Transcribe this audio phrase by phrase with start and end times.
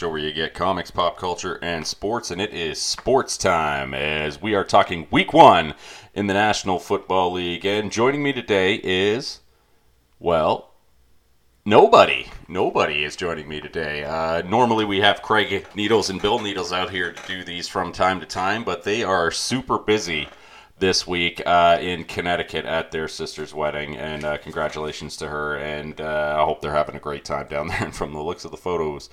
[0.00, 4.40] show where you get comics, pop culture, and sports, and it is sports time as
[4.40, 5.74] we are talking week one
[6.14, 7.66] in the National Football League.
[7.66, 9.40] And joining me today is,
[10.18, 10.72] well,
[11.66, 12.28] nobody.
[12.48, 14.02] Nobody is joining me today.
[14.02, 17.92] Uh, normally we have Craig Needles and Bill Needles out here to do these from
[17.92, 20.30] time to time, but they are super busy
[20.80, 25.56] this week uh, in Connecticut at their sister's wedding, and uh, congratulations to her.
[25.56, 27.84] And uh, I hope they're having a great time down there.
[27.84, 29.10] And from the looks of the photos,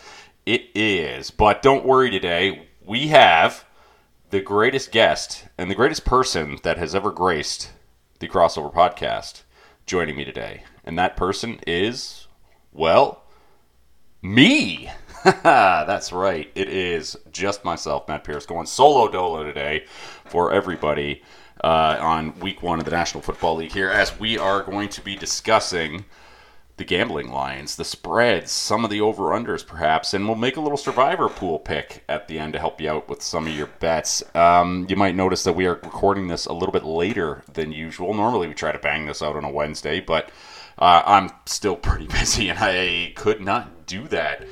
[0.47, 1.29] it is.
[1.29, 2.67] But don't worry today.
[2.83, 3.65] We have
[4.29, 7.71] the greatest guest and the greatest person that has ever graced
[8.19, 9.41] the crossover podcast
[9.85, 12.27] joining me today, and that person is
[12.71, 13.23] well,
[14.21, 14.89] me.
[15.23, 16.49] That's right.
[16.55, 19.85] It is just myself, Matt Pierce, going solo dolo today
[20.25, 21.23] for everybody
[21.61, 25.01] uh, on week one of the National Football League here, as we are going to
[25.01, 26.05] be discussing
[26.77, 30.61] the gambling lines, the spreads, some of the over unders perhaps, and we'll make a
[30.61, 33.65] little survivor pool pick at the end to help you out with some of your
[33.65, 34.23] bets.
[34.35, 38.13] Um, you might notice that we are recording this a little bit later than usual.
[38.13, 40.29] Normally we try to bang this out on a Wednesday, but
[40.77, 44.45] uh, I'm still pretty busy and I could not do that.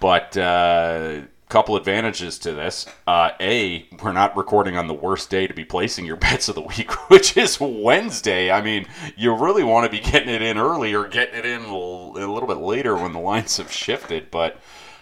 [0.00, 2.86] But uh, couple advantages to this.
[3.06, 6.54] Uh, a, we're not recording on the worst day to be placing your bets of
[6.54, 8.50] the week, which is Wednesday.
[8.50, 11.62] I mean, you really want to be getting it in early or getting it in
[11.62, 14.30] a little bit later when the lines have shifted.
[14.30, 14.58] But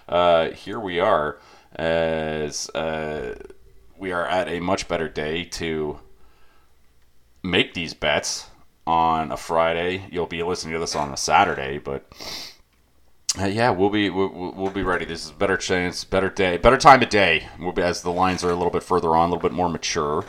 [0.09, 1.39] uh, here we are,
[1.75, 3.35] as uh,
[3.99, 5.99] we are at a much better day to
[7.43, 8.51] make these bets
[8.87, 10.07] on a Friday.
[10.11, 12.07] You'll be listening to this on a Saturday, but
[13.39, 15.05] uh, yeah, we'll be we'll, we'll, be ready.
[15.05, 17.47] This is better chance, better day, better time of day.
[17.59, 19.69] We'll be, as the lines are a little bit further on, a little bit more
[19.69, 20.25] mature,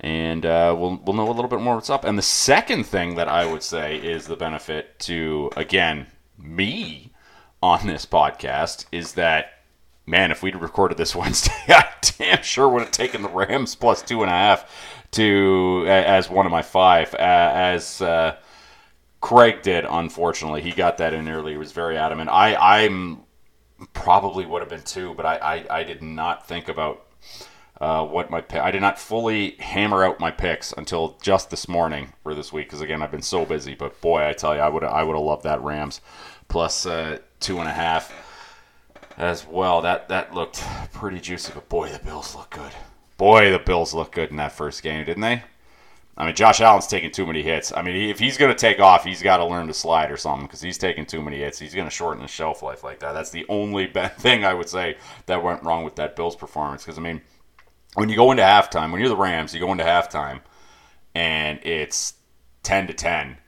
[0.00, 2.04] and uh, we'll we'll know a little bit more what's up.
[2.04, 7.12] And the second thing that I would say is the benefit to again me
[7.62, 9.52] on this podcast is that
[10.04, 11.86] man, if we'd recorded this Wednesday, I
[12.18, 14.70] damn sure would have taken the Rams plus two and a half
[15.12, 18.02] to as one of my five as.
[18.02, 18.36] Uh,
[19.24, 20.60] Craig did, unfortunately.
[20.60, 21.52] He got that in early.
[21.52, 22.28] He was very adamant.
[22.28, 23.22] I, I'm
[23.94, 25.36] probably would have been too, but I,
[25.70, 27.06] I, I did not think about
[27.80, 32.12] uh, what my I did not fully hammer out my picks until just this morning
[32.22, 33.74] for this week because again I've been so busy.
[33.74, 36.02] But boy, I tell you, I would I would have loved that Rams
[36.48, 38.12] plus, uh, two and a half
[39.16, 39.80] as well.
[39.80, 40.62] That that looked
[40.92, 41.52] pretty juicy.
[41.54, 42.72] But boy, the Bills look good.
[43.16, 45.44] Boy, the Bills look good in that first game, didn't they?
[46.16, 47.72] I mean, Josh Allen's taking too many hits.
[47.76, 50.16] I mean, if he's going to take off, he's got to learn to slide or
[50.16, 51.58] something because he's taking too many hits.
[51.58, 53.12] He's going to shorten his shelf life like that.
[53.12, 56.84] That's the only bad thing I would say that went wrong with that Bills performance.
[56.84, 57.20] Because I mean,
[57.94, 60.40] when you go into halftime, when you're the Rams, you go into halftime,
[61.14, 62.14] and it's
[62.62, 63.38] ten to ten,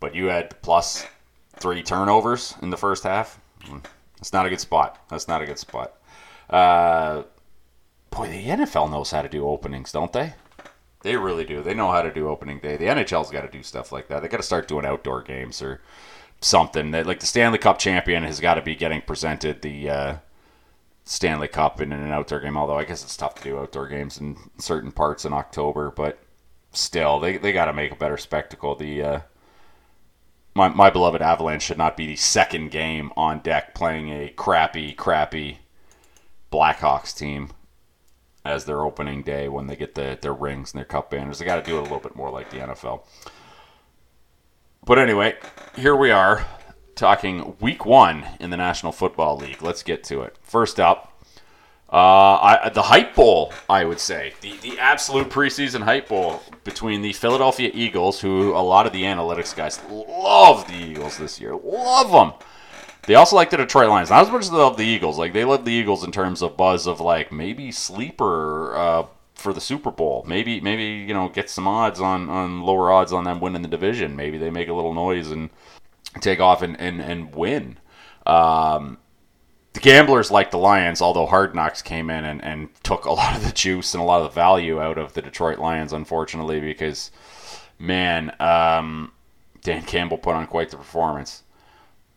[0.00, 1.06] but you had plus
[1.56, 3.38] three turnovers in the first half.
[4.16, 4.98] That's not a good spot.
[5.10, 5.94] That's not a good spot.
[6.48, 7.24] Uh,
[8.10, 10.34] boy, the NFL knows how to do openings, don't they?
[11.04, 11.62] They really do.
[11.62, 12.78] They know how to do opening day.
[12.78, 14.22] The NHL's got to do stuff like that.
[14.22, 15.82] They got to start doing outdoor games or
[16.40, 16.92] something.
[16.92, 20.16] That like the Stanley Cup champion has got to be getting presented the uh,
[21.04, 22.56] Stanley Cup in an outdoor game.
[22.56, 26.20] Although I guess it's tough to do outdoor games in certain parts in October, but
[26.72, 28.74] still, they they got to make a better spectacle.
[28.74, 29.20] The uh,
[30.54, 34.94] my my beloved Avalanche should not be the second game on deck playing a crappy,
[34.94, 35.58] crappy
[36.50, 37.50] Blackhawks team
[38.44, 41.38] as their opening day when they get the, their rings and their cup banners.
[41.38, 43.04] They got to do it a little bit more like the NFL.
[44.84, 45.36] But anyway,
[45.76, 46.46] here we are
[46.94, 49.62] talking week one in the National Football League.
[49.62, 50.36] Let's get to it.
[50.42, 51.10] First up,
[51.90, 54.34] uh, I, the Hype Bowl, I would say.
[54.42, 59.04] The, the absolute preseason Hype Bowl between the Philadelphia Eagles, who a lot of the
[59.04, 62.32] analytics guys love the Eagles this year, love them
[63.06, 64.10] they also like the Detroit Lions.
[64.10, 65.18] Not as much as they love the Eagles.
[65.18, 69.52] Like they love the Eagles in terms of buzz of like maybe sleeper uh, for
[69.52, 70.24] the Super Bowl.
[70.26, 73.68] Maybe maybe you know get some odds on on lower odds on them winning the
[73.68, 74.16] division.
[74.16, 75.50] Maybe they make a little noise and
[76.20, 77.78] take off and and, and win.
[78.26, 78.98] Um,
[79.74, 83.36] the gamblers like the Lions, although Hard Knocks came in and, and took a lot
[83.36, 86.60] of the juice and a lot of the value out of the Detroit Lions, unfortunately,
[86.60, 87.10] because
[87.78, 89.12] man, um,
[89.62, 91.42] Dan Campbell put on quite the performance.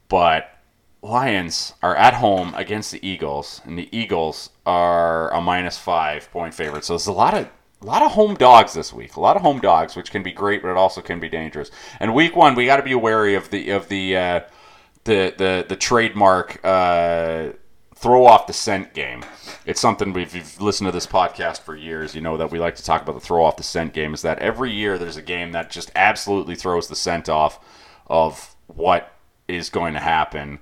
[0.08, 0.57] But
[1.02, 6.54] Lions are at home against the Eagles, and the Eagles are a minus five point
[6.54, 6.84] favorite.
[6.84, 7.48] So there's a lot of
[7.82, 9.16] a lot of home dogs this week.
[9.16, 11.70] A lot of home dogs, which can be great, but it also can be dangerous.
[12.00, 14.40] And week one, we got to be wary of the of the uh,
[15.04, 17.50] the the the trademark uh,
[17.96, 19.24] throw off the scent game.
[19.66, 22.16] It's something we've, you've listened to this podcast for years.
[22.16, 24.14] You know that we like to talk about the throw off the scent game.
[24.14, 27.64] Is that every year there's a game that just absolutely throws the scent off
[28.08, 29.14] of what
[29.48, 30.60] is going to happen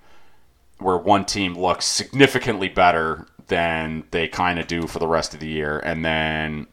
[0.80, 5.40] where one team looks significantly better than they kind of do for the rest of
[5.40, 6.68] the year, and then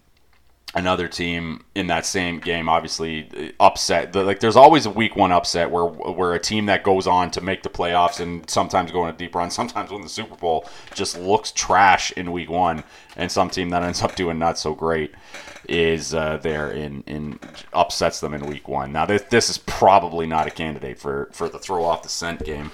[0.75, 4.15] another team in that same game obviously upset.
[4.15, 7.41] Like there's always a week one upset where where a team that goes on to
[7.41, 10.67] make the playoffs and sometimes go on a deep run sometimes win the super bowl
[10.95, 12.83] just looks trash in week one
[13.17, 15.13] and some team that ends up doing not so great
[15.69, 17.39] is uh, there in in
[17.73, 18.93] upsets them in week one.
[18.93, 22.45] Now this, this is probably not a candidate for for the throw off the scent
[22.45, 22.71] game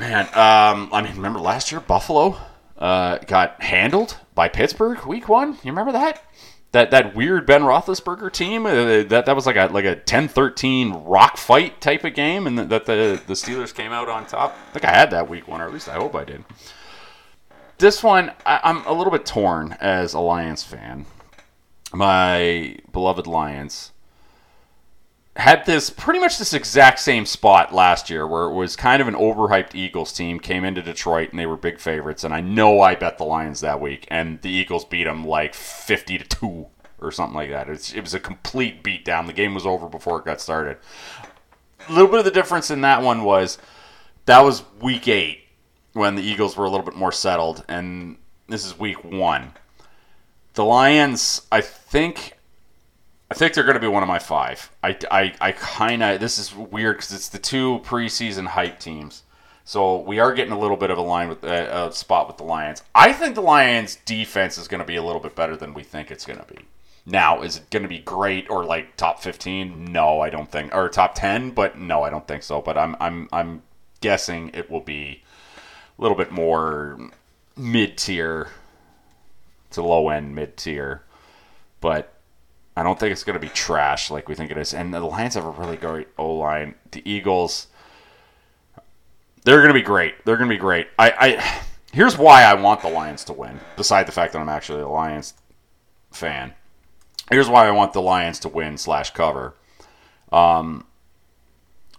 [0.00, 2.36] man um, i mean remember last year buffalo
[2.82, 5.52] uh, got handled by Pittsburgh week one.
[5.62, 6.22] You remember that?
[6.72, 8.66] That that weird Ben Roethlisberger team.
[8.66, 12.58] Uh, that that was like a like a 10-13 rock fight type of game, and
[12.58, 14.56] that the the Steelers came out on top.
[14.68, 16.44] I think I had that week one, or at least I hope I did.
[17.78, 21.06] This one, I, I'm a little bit torn as a Lions fan.
[21.92, 23.91] My beloved Lions
[25.36, 29.08] had this pretty much this exact same spot last year where it was kind of
[29.08, 32.82] an overhyped Eagles team came into Detroit and they were big favorites and I know
[32.82, 36.66] I bet the Lions that week and the Eagles beat them like 50 to 2
[37.00, 37.70] or something like that.
[37.70, 39.26] It's, it was a complete beatdown.
[39.26, 40.76] The game was over before it got started.
[41.88, 43.56] A little bit of the difference in that one was
[44.26, 45.40] that was week 8
[45.94, 48.18] when the Eagles were a little bit more settled and
[48.48, 49.52] this is week 1.
[50.54, 52.38] The Lions, I think
[53.32, 54.70] I think they're going to be one of my five.
[54.82, 59.22] I, I, I kind of this is weird because it's the two preseason hype teams,
[59.64, 62.36] so we are getting a little bit of a line with uh, a spot with
[62.36, 62.82] the Lions.
[62.94, 65.82] I think the Lions defense is going to be a little bit better than we
[65.82, 66.58] think it's going to be.
[67.06, 69.86] Now, is it going to be great or like top fifteen?
[69.86, 72.60] No, I don't think, or top ten, but no, I don't think so.
[72.60, 73.62] But I'm I'm I'm
[74.02, 75.22] guessing it will be
[75.98, 76.98] a little bit more
[77.56, 78.48] mid tier
[79.70, 81.02] to low end mid tier,
[81.80, 82.11] but
[82.76, 84.72] I don't think it's going to be trash like we think it is.
[84.72, 86.74] And the Lions have a really great O line.
[86.90, 87.66] The Eagles,
[89.44, 90.24] they're going to be great.
[90.24, 90.88] They're going to be great.
[90.98, 93.60] I, I here's why I want the Lions to win.
[93.76, 95.34] Beside the fact that I'm actually a Lions
[96.10, 96.54] fan,
[97.30, 99.54] here's why I want the Lions to win slash cover.
[100.30, 100.86] Um,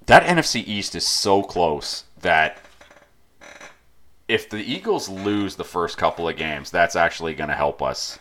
[0.07, 2.57] that NFC East is so close that
[4.27, 8.17] if the Eagles lose the first couple of games, that's actually going to help us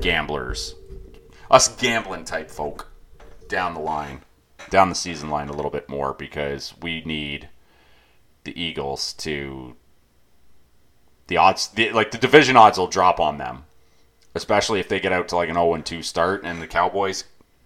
[0.00, 0.74] gamblers
[1.52, 2.90] us gambling type folk
[3.46, 4.22] down the line,
[4.70, 7.50] down the season line a little bit more because we need
[8.44, 9.76] the Eagles to
[11.28, 13.64] the odds the, like the division odds will drop on them,
[14.34, 17.24] especially if they get out to like an 0 2 start and the Cowboys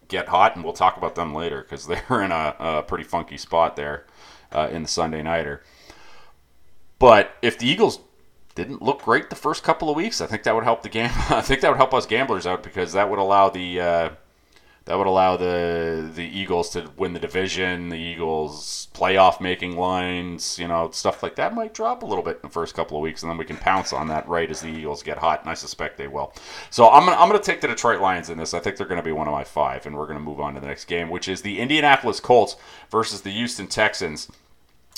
[0.08, 3.38] get hot, and we'll talk about them later because they're in a, a, pretty funky
[3.38, 4.04] spot there
[4.52, 5.62] uh, in the Sunday nighter.
[6.98, 8.00] But if the Eagles
[8.56, 10.20] didn't look great the first couple of weeks.
[10.20, 11.10] I think that would help the game.
[11.30, 14.10] I think that would help us gamblers out because that would allow the uh,
[14.86, 17.90] that would allow the the Eagles to win the division.
[17.90, 22.36] The Eagles playoff making lines, you know, stuff like that might drop a little bit
[22.36, 24.62] in the first couple of weeks, and then we can pounce on that right as
[24.62, 26.32] the Eagles get hot, and I suspect they will.
[26.70, 28.54] So I'm gonna I'm gonna take the Detroit Lions in this.
[28.54, 30.60] I think they're gonna be one of my five, and we're gonna move on to
[30.60, 32.56] the next game, which is the Indianapolis Colts
[32.90, 34.30] versus the Houston Texans.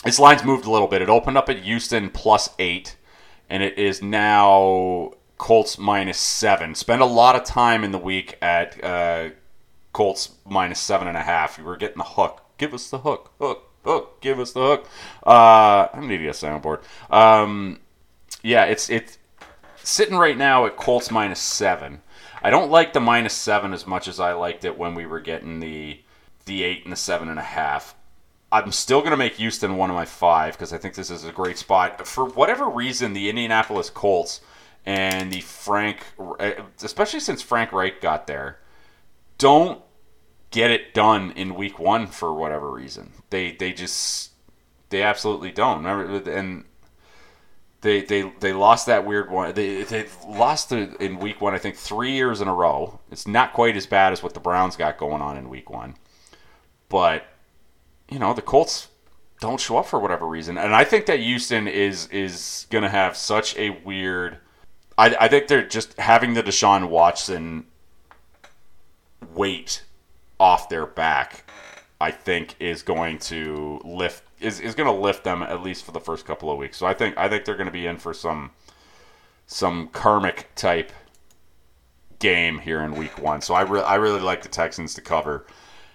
[0.04, 1.02] This line's moved a little bit.
[1.02, 2.94] It opened up at Houston plus eight
[3.48, 6.74] and it is now Colts minus seven.
[6.74, 9.30] Spend a lot of time in the week at uh,
[9.92, 11.58] Colts minus seven and a half.
[11.58, 12.42] You were getting the hook.
[12.58, 14.20] Give us the hook, hook, hook.
[14.20, 14.88] Give us the hook.
[15.26, 16.82] Uh, I'm gonna need a soundboard.
[17.10, 17.80] Um,
[18.42, 19.18] yeah, it's it's
[19.82, 22.02] sitting right now at Colts minus seven.
[22.42, 25.20] I don't like the minus seven as much as I liked it when we were
[25.20, 26.00] getting the
[26.44, 27.94] the eight and the seven and a half.
[28.50, 31.24] I'm still going to make Houston one of my five because I think this is
[31.24, 32.06] a great spot.
[32.06, 34.40] For whatever reason, the Indianapolis Colts
[34.86, 35.98] and the Frank,
[36.40, 38.58] eh, especially since Frank Reich got there,
[39.36, 39.82] don't
[40.50, 43.12] get it done in week one for whatever reason.
[43.28, 44.32] They they just
[44.88, 45.84] they absolutely don't.
[45.84, 46.64] Remember and
[47.82, 49.52] they they they lost that weird one.
[49.54, 51.54] They they lost the, in week one.
[51.54, 52.98] I think three years in a row.
[53.10, 55.96] It's not quite as bad as what the Browns got going on in week one,
[56.88, 57.24] but
[58.10, 58.88] you know, the Colts
[59.40, 60.58] don't show up for whatever reason.
[60.58, 64.38] And I think that Houston is is going to have such a weird.
[64.96, 67.66] I, I think they're just having the Deshaun Watson
[69.34, 69.84] weight
[70.40, 71.50] off their back.
[72.00, 75.92] I think is going to lift is, is going to lift them at least for
[75.92, 76.76] the first couple of weeks.
[76.76, 78.50] So I think I think they're going to be in for some
[79.46, 80.92] some karmic type
[82.18, 83.40] game here in week one.
[83.40, 85.46] So I, re- I really like the Texans to cover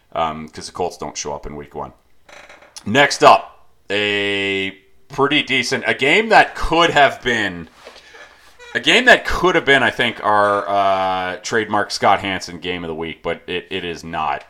[0.09, 1.93] because um, the Colts don't show up in week one.
[2.85, 4.71] Next up, a
[5.07, 7.69] pretty decent, a game that could have been,
[8.75, 12.89] a game that could have been, I think, our uh, trademark Scott Hanson game of
[12.89, 14.43] the week, but it, it is not.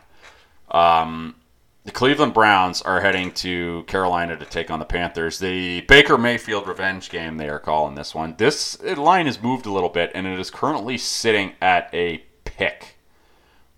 [0.72, 1.36] Um,
[1.84, 5.38] the Cleveland Browns are heading to Carolina to take on the Panthers.
[5.38, 8.36] The Baker Mayfield revenge game, they are calling this one.
[8.38, 12.96] This line has moved a little bit, and it is currently sitting at a pick,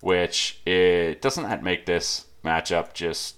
[0.00, 3.35] which it doesn't that make this matchup just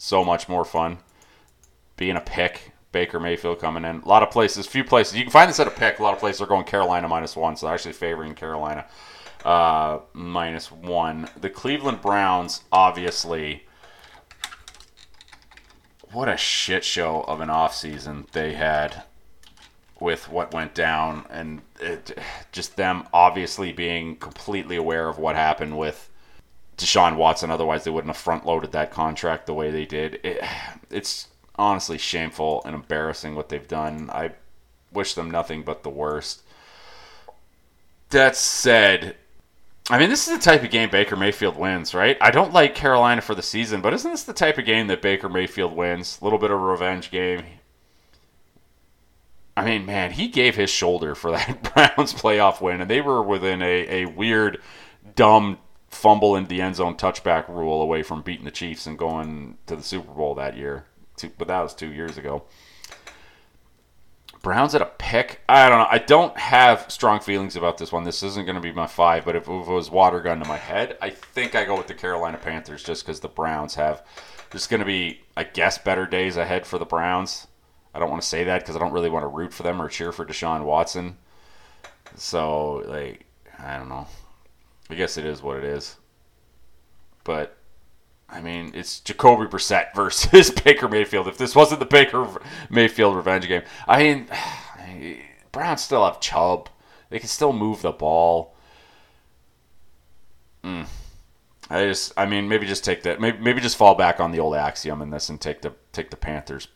[0.00, 0.96] so much more fun.
[1.96, 3.96] Being a pick, Baker Mayfield coming in.
[4.00, 5.98] A lot of places, few places you can find this at a pick.
[5.98, 8.86] A lot of places are going Carolina minus one, so they're actually favoring Carolina
[9.44, 11.28] uh, minus one.
[11.38, 13.66] The Cleveland Browns, obviously,
[16.12, 19.02] what a shit show of an offseason they had
[20.00, 22.18] with what went down, and it,
[22.52, 26.09] just them obviously being completely aware of what happened with
[26.82, 27.50] Deshaun Watson.
[27.50, 30.20] Otherwise, they wouldn't have front loaded that contract the way they did.
[30.22, 30.42] It,
[30.90, 34.10] it's honestly shameful and embarrassing what they've done.
[34.10, 34.32] I
[34.92, 36.42] wish them nothing but the worst.
[38.10, 39.16] That said,
[39.88, 42.16] I mean, this is the type of game Baker Mayfield wins, right?
[42.20, 45.02] I don't like Carolina for the season, but isn't this the type of game that
[45.02, 46.18] Baker Mayfield wins?
[46.20, 47.44] A little bit of a revenge game.
[49.56, 53.22] I mean, man, he gave his shoulder for that Browns playoff win, and they were
[53.22, 54.62] within a, a weird,
[55.16, 55.58] dumb
[55.90, 59.76] fumble in the end zone touchback rule away from beating the Chiefs and going to
[59.76, 60.86] the Super Bowl that year.
[61.36, 62.44] But that was two years ago.
[64.42, 65.42] Browns at a pick.
[65.50, 65.88] I don't know.
[65.90, 68.04] I don't have strong feelings about this one.
[68.04, 70.56] This isn't going to be my five, but if it was water gun to my
[70.56, 74.02] head, I think I go with the Carolina Panthers just because the Browns have.
[74.50, 77.48] There's going to be, I guess, better days ahead for the Browns.
[77.94, 79.82] I don't want to say that because I don't really want to root for them
[79.82, 81.18] or cheer for Deshaun Watson.
[82.16, 83.26] So, like,
[83.58, 84.06] I don't know.
[84.90, 85.96] I guess it is what it is.
[87.24, 87.56] But
[88.28, 91.28] I mean, it's Jacoby Brissett versus Baker Mayfield.
[91.28, 92.26] If this wasn't the Baker
[92.68, 94.28] Mayfield revenge game, I mean,
[95.52, 96.68] Browns still have Chubb.
[97.08, 98.54] They can still move the ball.
[100.62, 100.86] Mm.
[101.68, 103.20] I just, I mean, maybe just take that.
[103.20, 106.10] Maybe, maybe just fall back on the old axiom in this and take the take
[106.10, 106.68] the Panthers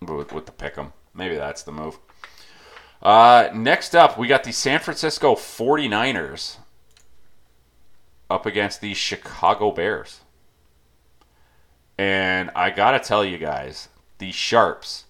[0.00, 0.92] with, with the pick 'em.
[1.14, 1.98] Maybe that's the move.
[3.02, 6.56] Uh, next up, we got the San Francisco 49ers
[8.30, 10.20] up against the Chicago Bears.
[11.98, 15.04] And I got to tell you guys, the Sharps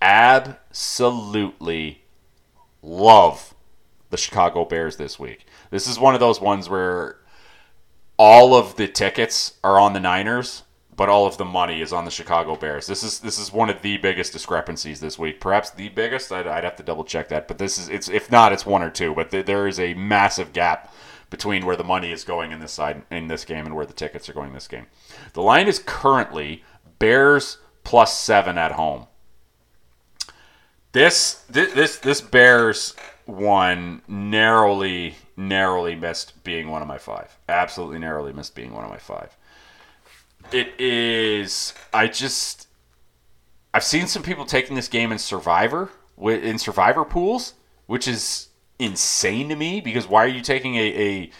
[0.00, 2.02] absolutely
[2.82, 3.54] love
[4.10, 5.46] the Chicago Bears this week.
[5.70, 7.16] This is one of those ones where
[8.18, 10.62] all of the tickets are on the Niners,
[10.94, 12.86] but all of the money is on the Chicago Bears.
[12.86, 15.40] This is this is one of the biggest discrepancies this week.
[15.40, 16.30] Perhaps the biggest.
[16.30, 18.82] I'd, I'd have to double check that, but this is it's if not, it's one
[18.82, 19.14] or two.
[19.14, 20.92] But th- there is a massive gap
[21.32, 23.92] between where the money is going in this side in this game and where the
[23.94, 24.86] tickets are going this game.
[25.32, 26.62] The line is currently
[26.98, 29.06] Bears plus seven at home.
[30.92, 37.36] This this this, this Bears one narrowly narrowly missed being one of my five.
[37.48, 39.34] Absolutely narrowly missed being one of my five.
[40.52, 41.72] It is.
[41.94, 42.68] I just.
[43.72, 47.54] I've seen some people taking this game in Survivor in Survivor pools,
[47.86, 48.48] which is
[48.78, 51.30] insane to me because why are you taking a, a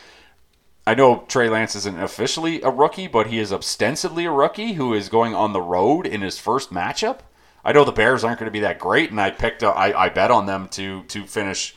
[0.86, 4.94] I know Trey Lance isn't officially a rookie, but he is ostensibly a rookie who
[4.94, 7.20] is going on the road in his first matchup.
[7.64, 10.08] I know the Bears aren't going to be that great, and I picked I, I
[10.08, 11.76] bet on them to to finish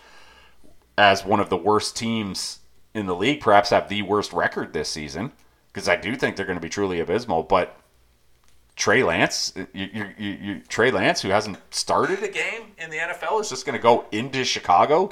[0.98, 2.60] as one of the worst teams
[2.94, 5.34] in the league, perhaps have the worst record this season,
[5.72, 7.44] because I do think they're going to be truly abysmal.
[7.44, 7.78] But
[8.76, 13.42] Trey Lance, you, you, you, Trey Lance, who hasn't started a game in the NFL,
[13.42, 15.12] is just going to go into Chicago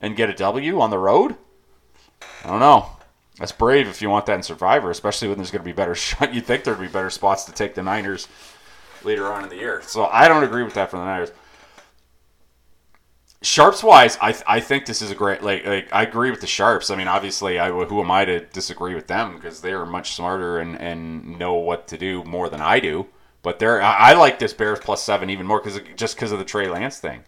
[0.00, 1.36] and get a W on the road?
[2.44, 2.90] I don't know.
[3.38, 5.94] That's brave if you want that in Survivor, especially when there's going to be better
[5.96, 6.34] shot.
[6.34, 8.28] You'd think there'd be better spots to take the Niners
[9.04, 9.82] later on in the year.
[9.82, 11.30] So I don't agree with that for the Niners.
[13.40, 16.48] Sharps wise, I, I think this is a great like like I agree with the
[16.48, 16.90] Sharps.
[16.90, 20.14] I mean, obviously, I who am I to disagree with them because they are much
[20.14, 23.06] smarter and, and know what to do more than I do.
[23.42, 26.40] But they're I, I like this Bears plus seven even more because just because of
[26.40, 27.22] the Trey Lance thing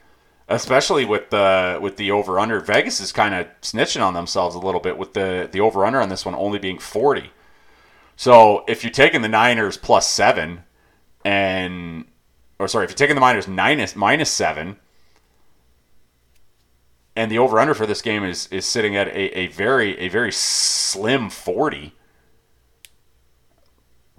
[0.51, 2.61] especially with the with the over under.
[2.61, 6.01] Vegas is kind of snitching on themselves a little bit with the the over under
[6.01, 7.31] on this one only being forty.
[8.17, 10.65] So if you're taking the Niners plus seven,
[11.25, 12.05] and
[12.59, 14.77] or sorry, if you're taking the Niners minus minus seven,
[17.15, 20.09] and the over under for this game is is sitting at a, a very a
[20.09, 21.95] very slim forty.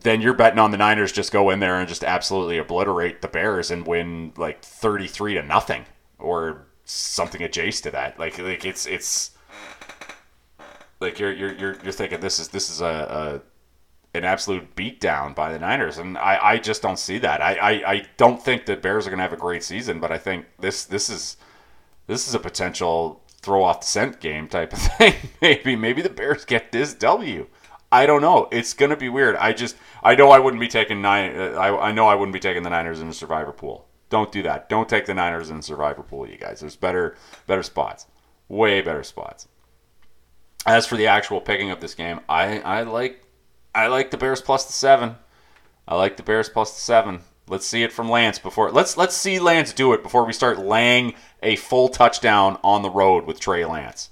[0.04, 3.28] Then you're betting on the Niners just go in there and just absolutely obliterate the
[3.28, 5.86] Bears and win like 33 to nothing
[6.22, 8.20] or something adjacent to that.
[8.20, 9.32] Like like it's it's
[11.00, 15.34] like you're you're you're, you're thinking this is this is a, a an absolute beatdown
[15.34, 17.42] by the Niners, and I, I just don't see that.
[17.42, 20.12] I, I, I don't think the Bears are going to have a great season, but
[20.12, 21.38] I think this this is
[22.08, 25.16] this is a potential throw off the scent game type of thing.
[25.42, 27.48] maybe maybe the Bears get this W.
[27.92, 28.48] I don't know.
[28.52, 29.36] It's gonna be weird.
[29.38, 31.38] I just I know I wouldn't be taking nine.
[31.38, 33.88] Uh, I I know I wouldn't be taking the Niners in the survivor pool.
[34.12, 34.68] Don't do that.
[34.68, 36.60] Don't take the Niners in survivor pool, you guys.
[36.60, 37.16] There's better
[37.48, 38.06] better spots.
[38.50, 39.48] Way better spots.
[40.68, 43.26] As for the actual picking of this game, I I like
[43.74, 45.16] I like the Bears plus the seven.
[45.88, 47.22] I like the Bears plus the seven.
[47.48, 50.60] Let's see it from Lance before let's let's see Lance do it before we start
[50.60, 54.10] laying a full touchdown on the road with Trey Lance.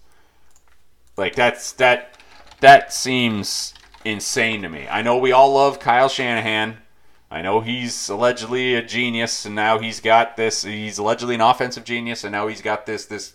[1.17, 2.17] Like that's that
[2.61, 3.73] that seems
[4.05, 4.87] insane to me.
[4.89, 6.77] I know we all love Kyle Shanahan.
[7.31, 10.63] I know he's allegedly a genius, and now he's got this.
[10.63, 13.33] He's allegedly an offensive genius, and now he's got this this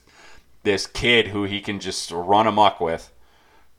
[0.64, 3.12] this kid who he can just run amok with.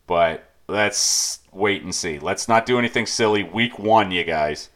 [0.07, 2.19] But let's wait and see.
[2.19, 3.43] Let's not do anything silly.
[3.43, 4.69] Week one, you guys,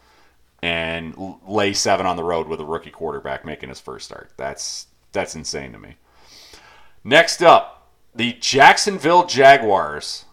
[0.62, 1.15] and
[1.48, 4.31] lay seven on the road with a rookie quarterback making his first start.
[4.36, 5.96] That's that's insane to me.
[7.03, 10.25] Next up, the Jacksonville Jaguars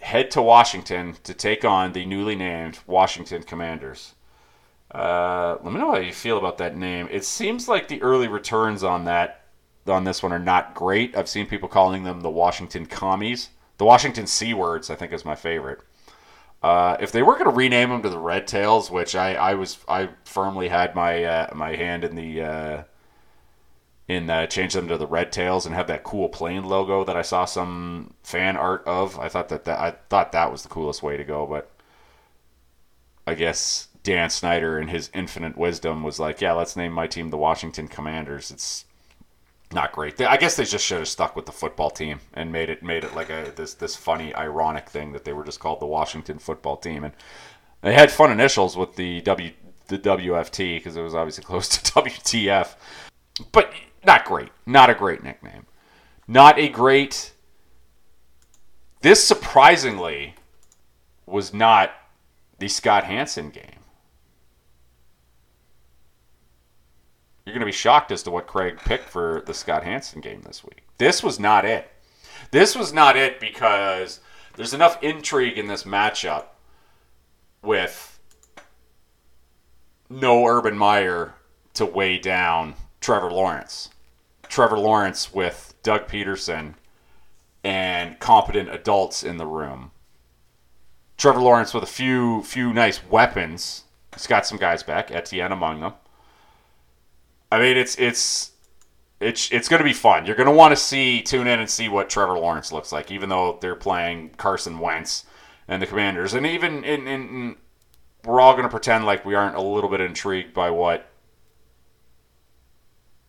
[0.00, 4.14] head to Washington to take on the newly named Washington Commanders.
[4.94, 7.08] Uh, let me know how you feel about that name.
[7.10, 9.44] It seems like the early returns on that
[9.86, 11.16] on this one are not great.
[11.16, 13.50] I've seen people calling them the Washington Commies.
[13.78, 15.80] The Washington C words, I think, is my favorite.
[16.62, 19.54] Uh, if they were going to rename them to the Red Tails, which I, I
[19.54, 22.42] was I firmly had my uh, my hand in the
[24.08, 27.16] in uh, change them to the red tails and have that cool plane logo that
[27.16, 29.18] I saw some fan art of.
[29.18, 31.70] I thought that, that I thought that was the coolest way to go, but
[33.26, 37.28] I guess Dan Snyder in his infinite wisdom was like, "Yeah, let's name my team
[37.28, 38.86] the Washington Commanders." It's
[39.72, 40.18] not great.
[40.20, 43.04] I guess they just should have stuck with the football team and made it made
[43.04, 46.38] it like a this this funny ironic thing that they were just called the Washington
[46.38, 47.12] Football Team and
[47.82, 49.52] they had fun initials with the W
[49.88, 52.74] the WFT because it was obviously close to WTF.
[53.52, 53.72] But
[54.08, 54.48] not great.
[54.64, 55.66] Not a great nickname.
[56.26, 57.34] Not a great.
[59.02, 60.34] This surprisingly
[61.26, 61.92] was not
[62.58, 63.80] the Scott Hanson game.
[67.44, 70.40] You're going to be shocked as to what Craig picked for the Scott Hanson game
[70.42, 70.84] this week.
[70.96, 71.90] This was not it.
[72.50, 74.20] This was not it because
[74.56, 76.44] there's enough intrigue in this matchup
[77.62, 78.18] with
[80.08, 81.34] no Urban Meyer
[81.74, 83.90] to weigh down Trevor Lawrence.
[84.48, 86.74] Trevor Lawrence with Doug Pederson
[87.64, 89.90] and competent adults in the room.
[91.16, 93.84] Trevor Lawrence with a few few nice weapons.
[94.14, 95.94] He's got some guys back, Etienne among them.
[97.50, 98.52] I mean, it's it's
[99.20, 100.26] it's it's going to be fun.
[100.26, 103.10] You're going to want to see tune in and see what Trevor Lawrence looks like,
[103.10, 105.24] even though they're playing Carson Wentz
[105.66, 107.56] and the Commanders, and even in, in, in
[108.24, 111.07] we're all going to pretend like we aren't a little bit intrigued by what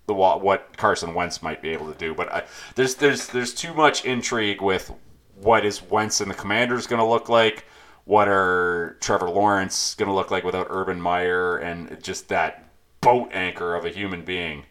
[0.10, 2.16] the what Carson Wentz might be able to do.
[2.16, 2.44] But I,
[2.76, 4.92] there's there's there's too much intrigue with
[5.36, 7.66] what is Wentz and the Commanders going to look like.
[8.06, 12.68] What are Trevor Lawrence going to look like without Urban Meyer and just that
[13.02, 14.66] boat anchor of a human being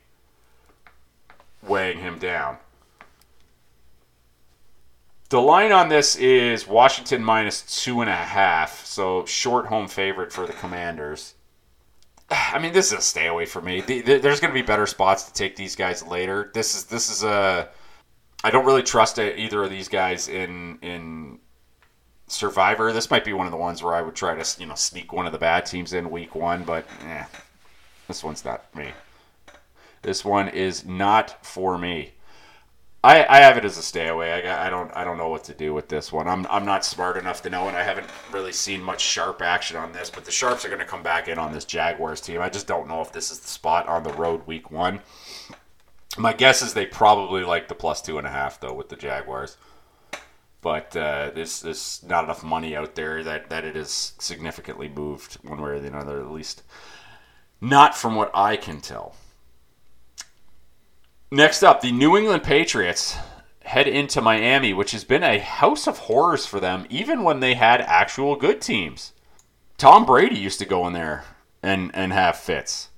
[1.63, 2.59] weighing him down?
[5.29, 10.33] The line on this is Washington minus two and a half, so short home favorite
[10.33, 11.35] for the Commanders.
[12.31, 13.81] I mean, this is a stay away for me.
[13.81, 16.51] there's going to be better spots to take these guys later.
[16.55, 17.69] This is this is a.
[18.45, 21.39] I don't really trust either of these guys in in
[22.29, 22.93] Survivor.
[22.93, 25.13] This might be one of the ones where I would try to you know sneak
[25.13, 27.25] one of the bad teams in week one, but eh,
[28.07, 28.91] this one's not me.
[30.03, 32.13] This one is not for me.
[33.03, 34.49] I, I have it as a stay away.
[34.49, 36.27] I, I don't I don't know what to do with this one.
[36.27, 39.77] I'm, I'm not smart enough to know, and I haven't really seen much sharp action
[39.77, 40.11] on this.
[40.11, 42.41] But the sharps are going to come back in on this Jaguars team.
[42.41, 45.01] I just don't know if this is the spot on the road week one.
[46.17, 48.97] My guess is they probably like the plus two and a half though with the
[48.97, 49.57] Jaguars.
[50.61, 55.63] But uh, there's not enough money out there that, that it is significantly moved one
[55.63, 56.21] way or the other.
[56.21, 56.65] At least
[57.61, 59.15] not from what I can tell.
[61.31, 63.19] Next up, the New England Patriots
[63.63, 67.53] head into Miami, which has been a house of horrors for them, even when they
[67.53, 69.13] had actual good teams.
[69.77, 71.25] Tom Brady used to go in there
[71.63, 72.89] and, and have fits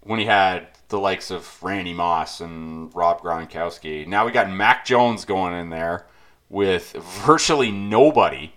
[0.00, 4.06] when he had the likes of Randy Moss and Rob Gronkowski.
[4.06, 6.06] Now we got Mac Jones going in there
[6.48, 8.54] with virtually nobody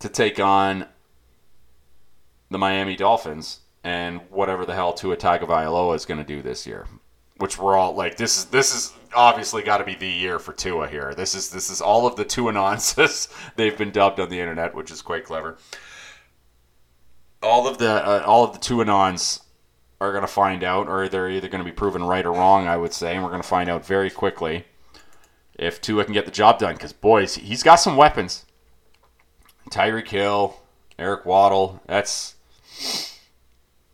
[0.00, 0.86] to take on
[2.50, 6.86] the Miami Dolphins and whatever the hell Tua Tagovailoa is going to do this year,
[7.36, 10.52] which we're all like, this is this is obviously got to be the year for
[10.52, 11.14] Tua here.
[11.14, 14.74] This is this is all of the Tua nonsense they've been dubbed on the internet,
[14.74, 15.58] which is quite clever.
[17.42, 19.42] All of the uh, all of the Tuanons
[20.00, 22.66] are going to find out, or they're either going to be proven right or wrong.
[22.66, 24.64] I would say, and we're going to find out very quickly.
[25.56, 26.74] if Tua can get the job done.
[26.74, 28.46] Because boys, he's got some weapons.
[29.70, 30.60] Tyreek Hill,
[30.98, 31.80] Eric Waddle.
[31.86, 32.34] That's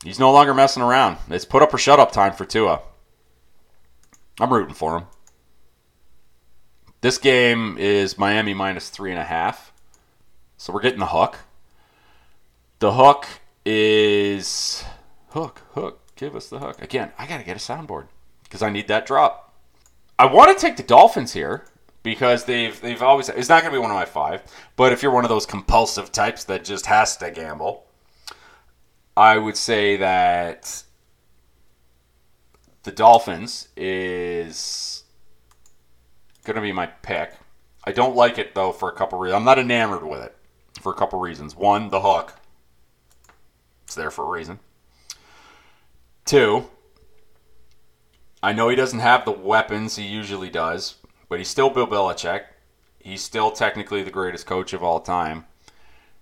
[0.04, 1.18] he's no longer messing around.
[1.28, 2.80] It's put up or shut up time for Tua.
[4.40, 5.04] I'm rooting for him.
[7.02, 9.72] This game is Miami minus three and a half.
[10.56, 11.38] So we're getting the hook.
[12.78, 13.26] The hook
[13.64, 14.84] is
[15.30, 16.00] hook, hook.
[16.16, 16.82] Give us the hook.
[16.82, 18.06] Again, I got to get a soundboard
[18.44, 19.54] because I need that drop.
[20.18, 21.64] I want to take the Dolphins here
[22.02, 24.42] because they've they've always it's not to be one of my five,
[24.76, 27.86] but if you're one of those compulsive types that just has to gamble,
[29.20, 30.83] I would say that
[32.85, 35.04] the Dolphins is
[36.44, 37.35] going to be my pick.
[37.85, 39.37] I don't like it though for a couple reasons.
[39.37, 40.35] I'm not enamored with it
[40.80, 41.54] for a couple reasons.
[41.54, 42.33] One, the hook.
[43.85, 44.59] It's there for a reason.
[46.24, 46.70] Two,
[48.42, 50.94] I know he doesn't have the weapons he usually does,
[51.28, 52.44] but he's still Bill Belichick.
[52.98, 55.44] He's still technically the greatest coach of all time.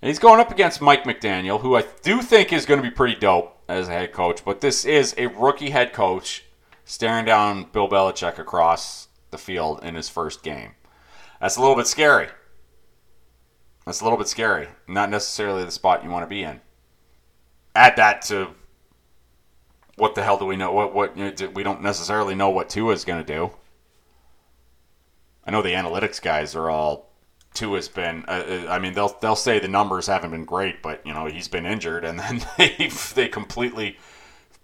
[0.00, 2.94] And he's going up against Mike McDaniel, who I do think is going to be
[2.94, 6.44] pretty dope as a head coach, but this is a rookie head coach
[6.84, 10.72] staring down Bill Belichick across the field in his first game.
[11.40, 12.28] That's a little bit scary.
[13.84, 14.68] That's a little bit scary.
[14.86, 16.60] Not necessarily the spot you want to be in.
[17.74, 18.48] Add that to
[19.96, 20.72] what the hell do we know?
[20.72, 23.50] What what you know, we don't necessarily know what Tua is going to do.
[25.44, 27.07] I know the analytics guys are all
[27.58, 28.24] Tua's been.
[28.28, 31.26] Uh, uh, I mean, they'll they'll say the numbers haven't been great, but you know
[31.26, 33.98] he's been injured, and then they they completely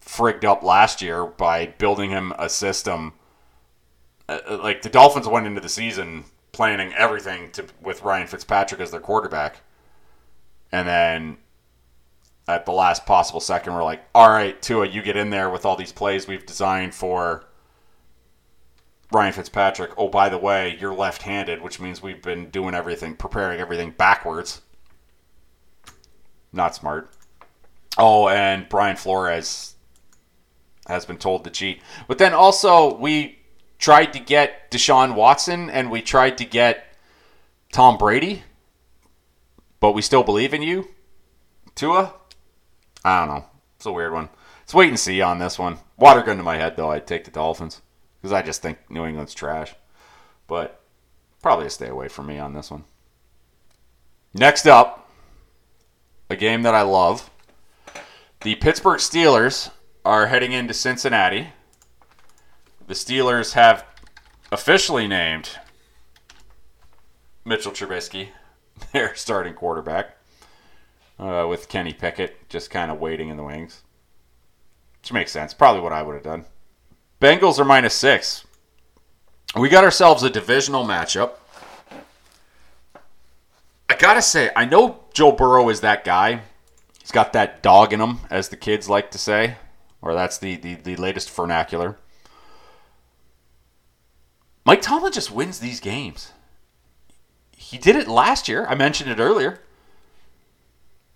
[0.00, 3.14] frigged up last year by building him a system.
[4.28, 8.80] Uh, uh, like the Dolphins went into the season planning everything to with Ryan Fitzpatrick
[8.80, 9.62] as their quarterback,
[10.70, 11.38] and then
[12.46, 15.66] at the last possible second, we're like, all right, Tua, you get in there with
[15.66, 17.44] all these plays we've designed for
[19.14, 19.92] Ryan Fitzpatrick.
[19.96, 23.92] Oh, by the way, you're left handed, which means we've been doing everything, preparing everything
[23.92, 24.60] backwards.
[26.52, 27.10] Not smart.
[27.96, 29.76] Oh, and Brian Flores
[30.88, 31.80] has been told to cheat.
[32.08, 33.38] But then also, we
[33.78, 36.84] tried to get Deshaun Watson and we tried to get
[37.72, 38.42] Tom Brady,
[39.80, 40.88] but we still believe in you,
[41.74, 42.14] Tua.
[43.04, 43.44] I don't know.
[43.76, 44.28] It's a weird one.
[44.60, 45.78] Let's wait and see on this one.
[45.96, 46.90] Water gun to my head, though.
[46.90, 47.80] I'd take the Dolphins
[48.24, 49.74] because I just think New England's trash.
[50.46, 50.80] But
[51.42, 52.84] probably a stay away from me on this one.
[54.32, 55.10] Next up,
[56.30, 57.28] a game that I love.
[58.40, 59.70] The Pittsburgh Steelers
[60.06, 61.48] are heading into Cincinnati.
[62.86, 63.84] The Steelers have
[64.50, 65.58] officially named
[67.44, 68.28] Mitchell Trubisky
[68.94, 70.16] their starting quarterback
[71.18, 73.82] uh, with Kenny Pickett just kind of waiting in the wings.
[75.02, 75.52] Which makes sense.
[75.52, 76.46] Probably what I would have done.
[77.20, 78.44] Bengals are minus six.
[79.56, 81.32] We got ourselves a divisional matchup.
[83.88, 86.42] I gotta say, I know Joe Burrow is that guy.
[87.00, 89.56] He's got that dog in him, as the kids like to say,
[90.02, 91.96] or that's the, the, the latest vernacular.
[94.64, 96.32] Mike Tomlin just wins these games.
[97.56, 98.66] He did it last year.
[98.66, 99.60] I mentioned it earlier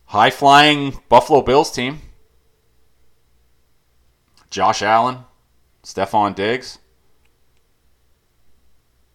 [0.08, 2.00] high flying Buffalo Bills team.
[4.50, 5.18] Josh Allen,
[5.88, 6.80] Stefon Diggs,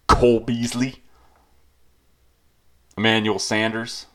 [0.08, 1.04] Cole Beasley,
[2.98, 4.08] Emmanuel Sanders.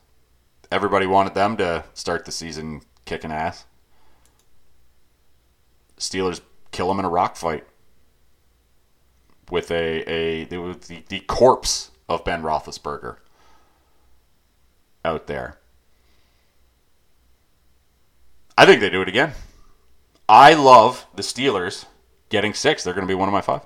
[0.72, 3.64] Everybody wanted them to start the season kicking ass.
[5.98, 6.40] Steelers
[6.72, 7.64] kill them in a rock fight
[9.52, 13.18] with a, a the, the corpse of Ben Roethlisberger
[15.04, 15.58] out there.
[18.56, 19.34] I think they do it again.
[20.28, 21.84] I love the Steelers
[22.28, 22.84] getting six.
[22.84, 23.62] They're going to be one of my five.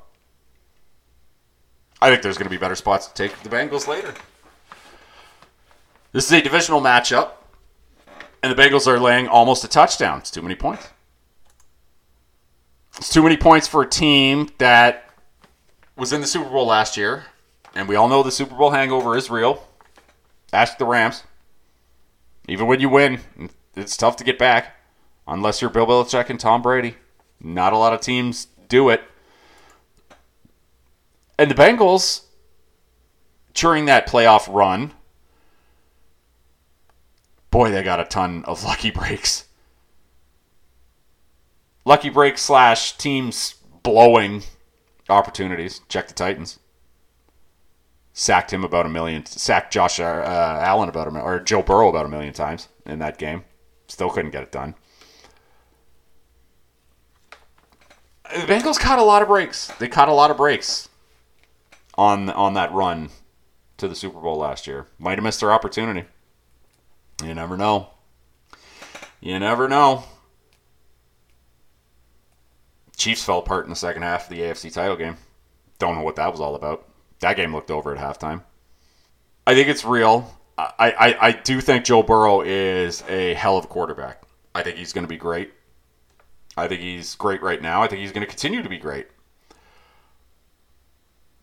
[2.01, 4.13] I think there's going to be better spots to take the Bengals later.
[6.13, 7.31] This is a divisional matchup,
[8.43, 10.19] and the Bengals are laying almost a touchdown.
[10.19, 10.89] It's too many points.
[12.99, 15.11] It's too many points for a team that
[15.97, 17.25] was in the Super Bowl last year,
[17.75, 19.67] and we all know the Super Bowl hangover is real.
[20.53, 21.25] Ask the Rams.
[22.49, 23.21] Even when you win,
[23.77, 24.77] it's tough to get back
[25.27, 26.97] unless you're Bill Belichick and Tom Brady.
[27.41, 29.03] Not a lot of teams do it.
[31.39, 32.23] And the Bengals,
[33.53, 34.93] during that playoff run,
[37.51, 39.45] boy, they got a ton of lucky breaks.
[41.85, 44.43] Lucky break slash teams blowing
[45.11, 45.83] opportunities.
[45.89, 46.59] Check the Titans.
[48.15, 49.27] Sacked him about a million.
[49.27, 53.01] Sacked Josh uh, Allen about a million, or Joe Burrow about a million times in
[53.01, 53.45] that game.
[53.89, 54.77] Still couldn't get it done.
[58.35, 59.69] The Bengals caught a lot of breaks.
[59.79, 60.89] They caught a lot of breaks
[61.97, 63.11] on on that run
[63.79, 64.87] to the Super Bowl last year.
[64.99, 66.07] Might have missed their opportunity.
[67.23, 67.91] You never know.
[69.21, 70.05] You never know.
[72.97, 75.17] Chiefs fell apart in the second half of the AFC title game.
[75.79, 76.89] Don't know what that was all about.
[77.21, 78.43] That game looked over at halftime.
[79.47, 80.39] I think it's real.
[80.57, 84.23] I, I, I do think Joe Burrow is a hell of a quarterback.
[84.55, 85.53] I think he's going to be great.
[86.57, 87.83] I think he's great right now.
[87.83, 89.07] I think he's going to continue to be great.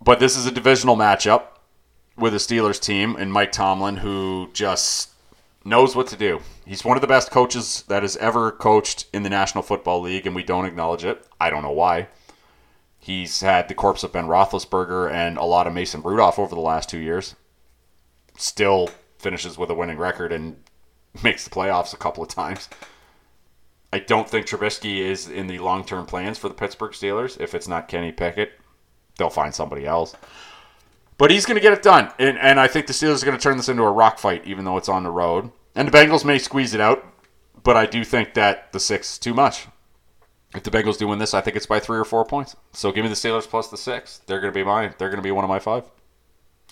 [0.02, 1.44] But this is a divisional matchup
[2.18, 5.10] with a Steelers team and Mike Tomlin, who just
[5.66, 6.42] knows what to do.
[6.66, 10.26] He's one of the best coaches that has ever coached in the National Football League,
[10.26, 11.26] and we don't acknowledge it.
[11.40, 12.08] I don't know why.
[12.98, 16.62] He's had the corpse of Ben Roethlisberger and a lot of Mason Rudolph over the
[16.62, 17.36] last two years.
[18.38, 20.58] Still finishes with a winning record and
[21.24, 22.70] makes the playoffs a couple of times.
[23.92, 27.40] I don't think Trubisky is in the long term plans for the Pittsburgh Steelers.
[27.40, 28.52] If it's not Kenny Pickett,
[29.18, 30.16] they'll find somebody else.
[31.18, 32.12] But he's going to get it done.
[32.18, 34.46] And, and I think the Steelers are going to turn this into a rock fight,
[34.46, 35.52] even though it's on the road.
[35.76, 37.06] And the Bengals may squeeze it out,
[37.64, 39.68] but I do think that the six is too much.
[40.56, 42.56] If the Bengals do win this, I think it's by three or four points.
[42.74, 44.22] So give me the Steelers plus the six.
[44.26, 44.96] They're going to be mine.
[44.98, 45.84] They're going to be one of my five.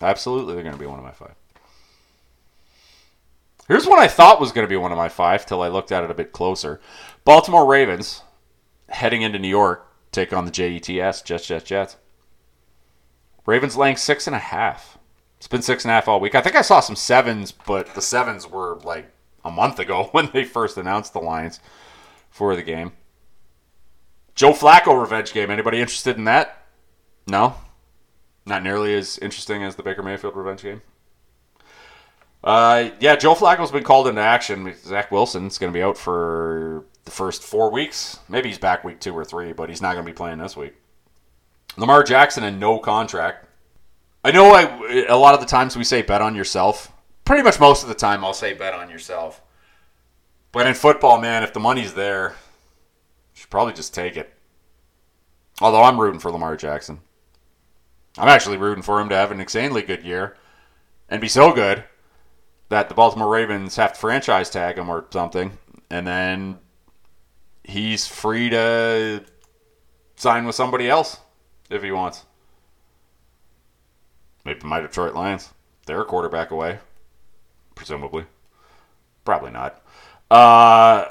[0.02, 1.36] Absolutely, they're going to be one of my five.
[3.68, 5.92] Here's one I thought was going to be one of my five till I looked
[5.92, 6.80] at it a bit closer.
[7.26, 8.24] Baltimore Ravens
[8.90, 10.88] heading into New York take on the Jets.
[11.22, 11.98] Jets, Jets, Jets.
[13.46, 14.98] Ravens laying six and a half.
[15.38, 16.36] It's been six and a half all week.
[16.36, 19.12] I think I saw some sevens, but the sevens were like
[19.44, 21.60] a month ago when they first announced the lines
[22.30, 22.94] for the game.
[24.34, 25.52] Joe Flacco revenge game.
[25.52, 26.66] Anybody interested in that?
[27.28, 27.56] No?
[28.46, 30.82] Not nearly as interesting as the Baker Mayfield revenge game?
[32.48, 34.74] Uh, yeah, Joe Flacco's been called into action.
[34.82, 38.20] Zach Wilson's going to be out for the first four weeks.
[38.30, 40.56] Maybe he's back week two or three, but he's not going to be playing this
[40.56, 40.74] week.
[41.76, 43.46] Lamar Jackson in no contract.
[44.24, 46.94] I know I, a lot of the times we say bet on yourself.
[47.26, 49.42] Pretty much most of the time I'll say bet on yourself.
[50.54, 52.30] But in football, man, if the money's there,
[53.34, 54.34] you should probably just take it.
[55.60, 57.02] Although I'm rooting for Lamar Jackson.
[58.18, 60.38] I'm actually rooting for him to have an insanely good year
[61.10, 61.84] and be so good
[62.70, 65.58] that the Baltimore Ravens have to franchise tag him or something,
[65.90, 66.60] and then
[67.64, 69.24] he's free to
[70.16, 71.20] sign with somebody else
[71.70, 72.26] if he wants.
[74.44, 75.54] Maybe my Detroit Lions.
[75.86, 76.80] They're a quarterback away,
[77.76, 78.26] presumably.
[79.24, 79.82] Probably not.
[80.30, 81.06] Uh,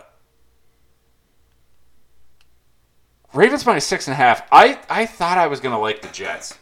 [3.32, 4.46] Ravens minus six and a half.
[4.50, 6.58] I, I thought I was going to like the Jets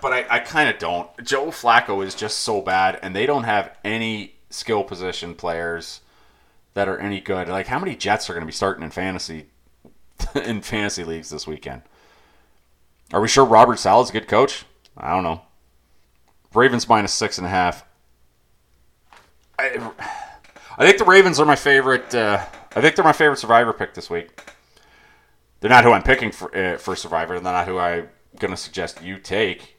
[0.00, 1.08] but I, I kind of don't.
[1.24, 6.00] Joe Flacco is just so bad, and they don't have any skill position players
[6.74, 7.48] that are any good.
[7.48, 9.46] Like, how many Jets are going to be starting in fantasy
[10.34, 11.82] in fantasy leagues this weekend?
[13.12, 14.64] Are we sure Robert Saleh's a good coach?
[14.96, 15.42] I don't know.
[16.54, 17.84] Ravens minus six and a half.
[19.58, 19.90] I,
[20.78, 22.14] I think the Ravens are my favorite.
[22.14, 24.52] Uh, I think they're my favorite Survivor pick this week.
[25.60, 27.40] They're not who I'm picking for uh, for Survivor.
[27.40, 29.75] They're not who I'm going to suggest you take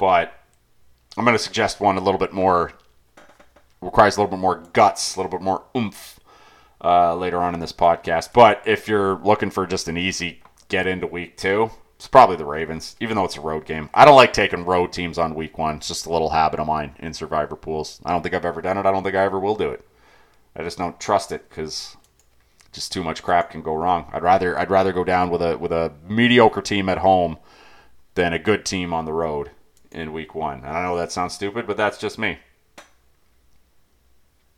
[0.00, 0.32] but
[1.18, 2.72] I'm going to suggest one a little bit more
[3.82, 6.18] requires a little bit more guts, a little bit more oomph
[6.82, 8.32] uh, later on in this podcast.
[8.32, 12.46] But if you're looking for just an easy get into week two, it's probably the
[12.46, 13.90] Ravens, even though it's a road game.
[13.92, 15.76] I don't like taking road teams on week one.
[15.76, 18.00] It's just a little habit of mine in survivor pools.
[18.02, 18.86] I don't think I've ever done it.
[18.86, 19.86] I don't think I ever will do it.
[20.56, 21.98] I just don't trust it because
[22.72, 24.08] just too much crap can go wrong.
[24.14, 27.36] I'd rather I'd rather go down with a with a mediocre team at home
[28.14, 29.50] than a good team on the road
[29.92, 30.58] in week one.
[30.58, 32.38] And I know that sounds stupid, but that's just me.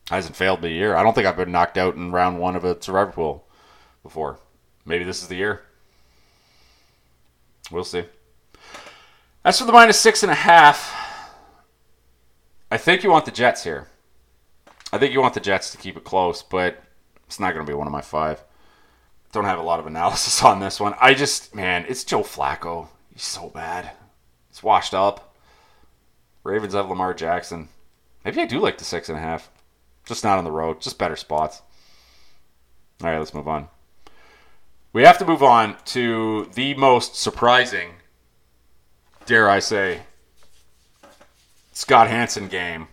[0.09, 0.95] Hasn't failed me a year.
[0.95, 3.47] I don't think I've been knocked out in round one of a survivor pool
[4.03, 4.39] before.
[4.85, 5.63] Maybe this is the year.
[7.71, 8.05] We'll see.
[9.45, 10.95] As for the minus six and a half,
[12.71, 13.89] I think you want the Jets here.
[14.93, 16.83] I think you want the Jets to keep it close, but
[17.27, 18.45] it's not going to be one of my five.
[19.33, 20.95] Don't have a lot of analysis on this one.
[21.01, 22.89] I just, man, it's Joe Flacco.
[23.13, 23.93] He's so bad.
[24.63, 25.35] Washed up.
[26.45, 27.69] Ravens have Lamar Jackson.
[28.25, 29.51] Maybe I do like the six and a half.
[30.05, 30.81] Just not on the road.
[30.81, 31.63] Just better spots.
[33.03, 33.69] All right, let's move on.
[34.93, 37.95] We have to move on to the most surprising,
[39.27, 40.03] dare I say,
[41.73, 42.89] Scott Hanson game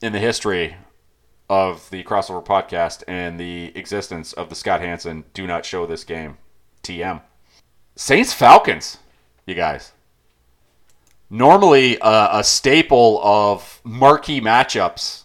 [0.00, 0.76] in the history
[1.48, 6.04] of the crossover podcast and the existence of the Scott Hanson Do Not Show This
[6.04, 6.38] Game
[6.84, 7.20] TM.
[7.96, 8.98] Saints Falcons,
[9.46, 9.92] you guys
[11.30, 15.22] normally a, a staple of marquee matchups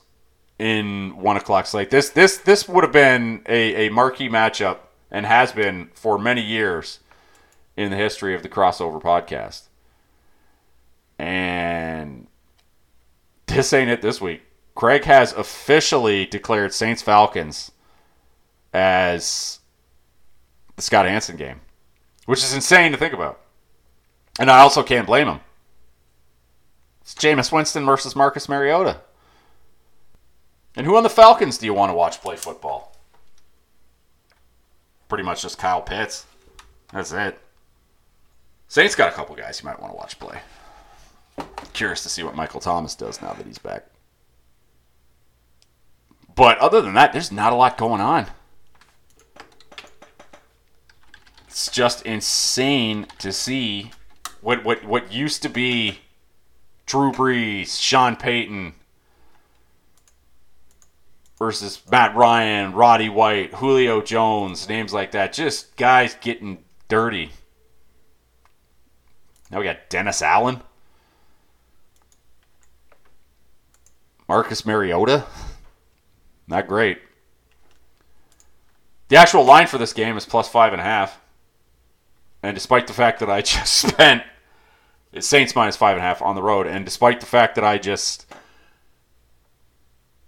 [0.58, 1.90] in one o'clock slate.
[1.90, 4.78] This this this would have been a, a marquee matchup
[5.12, 7.00] and has been for many years
[7.76, 9.64] in the history of the crossover podcast.
[11.18, 12.28] And
[13.48, 14.44] this ain't it this week.
[14.76, 17.72] Craig has officially declared Saints Falcons
[18.74, 19.60] as
[20.76, 21.62] the Scott Hanson game,
[22.26, 23.40] which is insane to think about.
[24.38, 25.40] And I also can't blame him.
[27.06, 29.00] It's Jameis Winston versus Marcus Mariota.
[30.76, 32.98] And who on the Falcons do you want to watch play football?
[35.08, 36.26] Pretty much just Kyle Pitts.
[36.92, 37.38] That's it.
[38.70, 40.40] Saints got a couple guys you might want to watch play.
[41.74, 43.86] Curious to see what Michael Thomas does now that he's back.
[46.34, 48.26] But other than that, there's not a lot going on.
[51.48, 53.92] It's just insane to see
[54.42, 56.00] what what what used to be
[56.86, 58.74] Drew Brees, Sean Payton
[61.38, 65.34] versus Matt Ryan, Roddy White, Julio Jones, names like that.
[65.34, 67.32] Just guys getting dirty.
[69.52, 70.62] Now we got Dennis Allen,
[74.28, 75.26] Marcus Mariota.
[76.48, 77.00] Not great.
[79.08, 81.20] The actual line for this game is plus five and a half.
[82.42, 84.24] And despite the fact that I just spent
[85.20, 87.78] Saints minus five and a half on the road, and despite the fact that I
[87.78, 88.26] just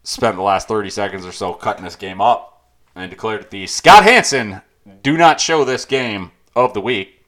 [0.03, 4.03] spent the last 30 seconds or so cutting this game up and declared the Scott
[4.03, 4.61] Hanson
[5.03, 7.25] do not show this game of the week.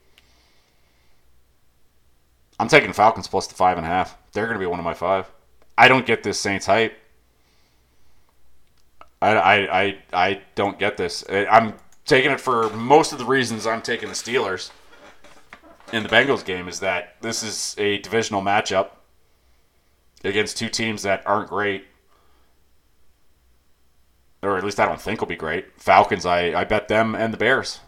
[2.59, 4.17] I'm taking Falcons plus the five and a half.
[4.31, 5.29] They're going to be one of my five.
[5.77, 6.97] I don't get this Saints hype.
[9.21, 11.23] I, I, I, I don't get this.
[11.29, 14.71] I'm taking it for most of the reasons I'm taking the Steelers
[15.93, 18.89] in the Bengals game is that this is a divisional matchup
[20.23, 21.85] against two teams that aren't great.
[24.41, 25.79] Or at least I don't think will be great.
[25.79, 27.81] Falcons, I, I bet them and the Bears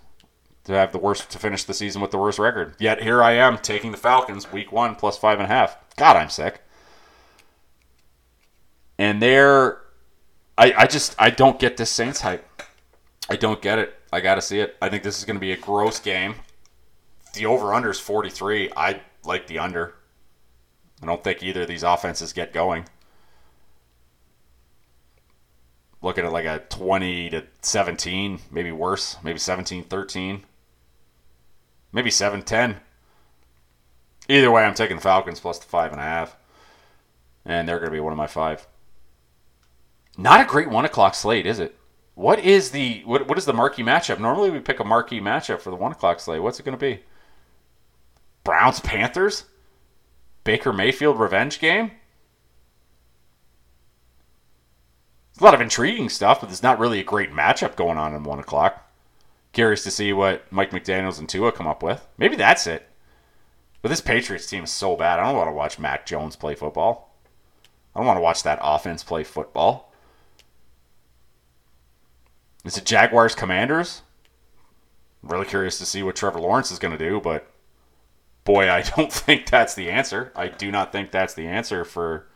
[0.65, 2.75] to have the worst to finish the season with the worst record.
[2.77, 5.77] Yet here I am taking the Falcons week one plus five and a half.
[5.95, 6.61] God, I'm sick.
[8.97, 9.81] And they're
[10.57, 12.45] I, I just I don't get this Saints hype.
[13.29, 13.95] I don't get it.
[14.11, 14.75] I gotta see it.
[14.81, 16.35] I think this is gonna be a gross game
[17.33, 18.71] the over under is 43.
[18.75, 19.95] I like the under.
[21.01, 22.85] I don't think either of these offenses get going.
[26.01, 30.43] Looking at like a 20 to 17, maybe worse, maybe 17 13,
[31.91, 32.79] maybe 7 10.
[34.29, 36.37] Either way, I'm taking the Falcons plus the five and a half,
[37.45, 38.67] and they're going to be one of my five.
[40.17, 41.77] Not a great one o'clock slate, is it?
[42.15, 43.27] What is the what?
[43.27, 44.19] What is the marquee matchup?
[44.19, 46.41] Normally, we pick a marquee matchup for the one o'clock slate.
[46.41, 47.01] What's it going to be?
[48.43, 49.45] Browns Panthers?
[50.43, 51.91] Baker Mayfield revenge game?
[55.33, 58.13] There's a lot of intriguing stuff, but there's not really a great matchup going on
[58.15, 58.91] in 1 o'clock.
[59.53, 62.07] Curious to see what Mike McDaniels and Tua come up with.
[62.17, 62.87] Maybe that's it.
[63.81, 65.19] But this Patriots team is so bad.
[65.19, 67.15] I don't want to watch Mac Jones play football.
[67.93, 69.91] I don't want to watch that offense play football.
[72.63, 74.03] Is it Jaguars Commanders?
[75.23, 77.50] I'm really curious to see what Trevor Lawrence is going to do, but
[78.43, 80.31] boy, I don't think that's the answer.
[80.35, 82.27] I do not think that's the answer for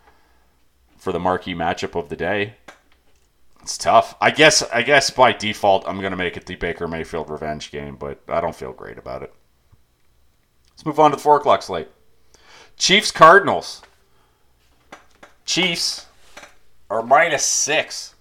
[0.98, 2.56] for the marquee matchup of the day.
[3.62, 4.16] It's tough.
[4.22, 7.96] I guess I guess by default I'm gonna make it the Baker Mayfield revenge game,
[7.96, 9.34] but I don't feel great about it.
[10.72, 11.88] Let's move on to the four o'clock slate.
[12.78, 13.82] Chiefs Cardinals.
[15.46, 16.08] Chiefs
[16.90, 18.16] are minus six.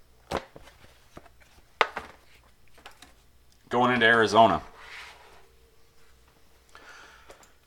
[3.68, 4.62] Going into Arizona.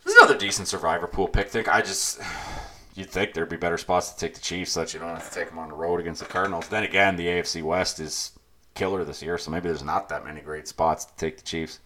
[0.03, 1.49] This is another decent survivor pool pick.
[1.49, 2.19] Think I just
[2.95, 5.29] you'd think there'd be better spots to take the Chiefs, so that you don't have
[5.29, 6.67] to take them on the road against the Cardinals.
[6.67, 8.31] Then again, the AFC West is
[8.73, 11.79] killer this year, so maybe there's not that many great spots to take the Chiefs.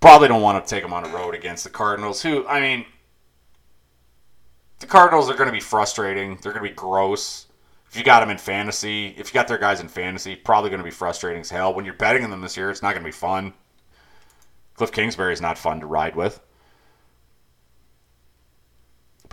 [0.00, 2.84] Probably don't want to take them on the road against the Cardinals, who I mean,
[4.80, 6.38] the Cardinals are going to be frustrating.
[6.42, 7.46] They're going to be gross.
[7.90, 10.80] If you got them in fantasy, if you got their guys in fantasy, probably going
[10.80, 11.72] to be frustrating as hell.
[11.72, 13.54] When you're betting on them this year, it's not going to be fun.
[14.74, 16.40] Cliff Kingsbury is not fun to ride with.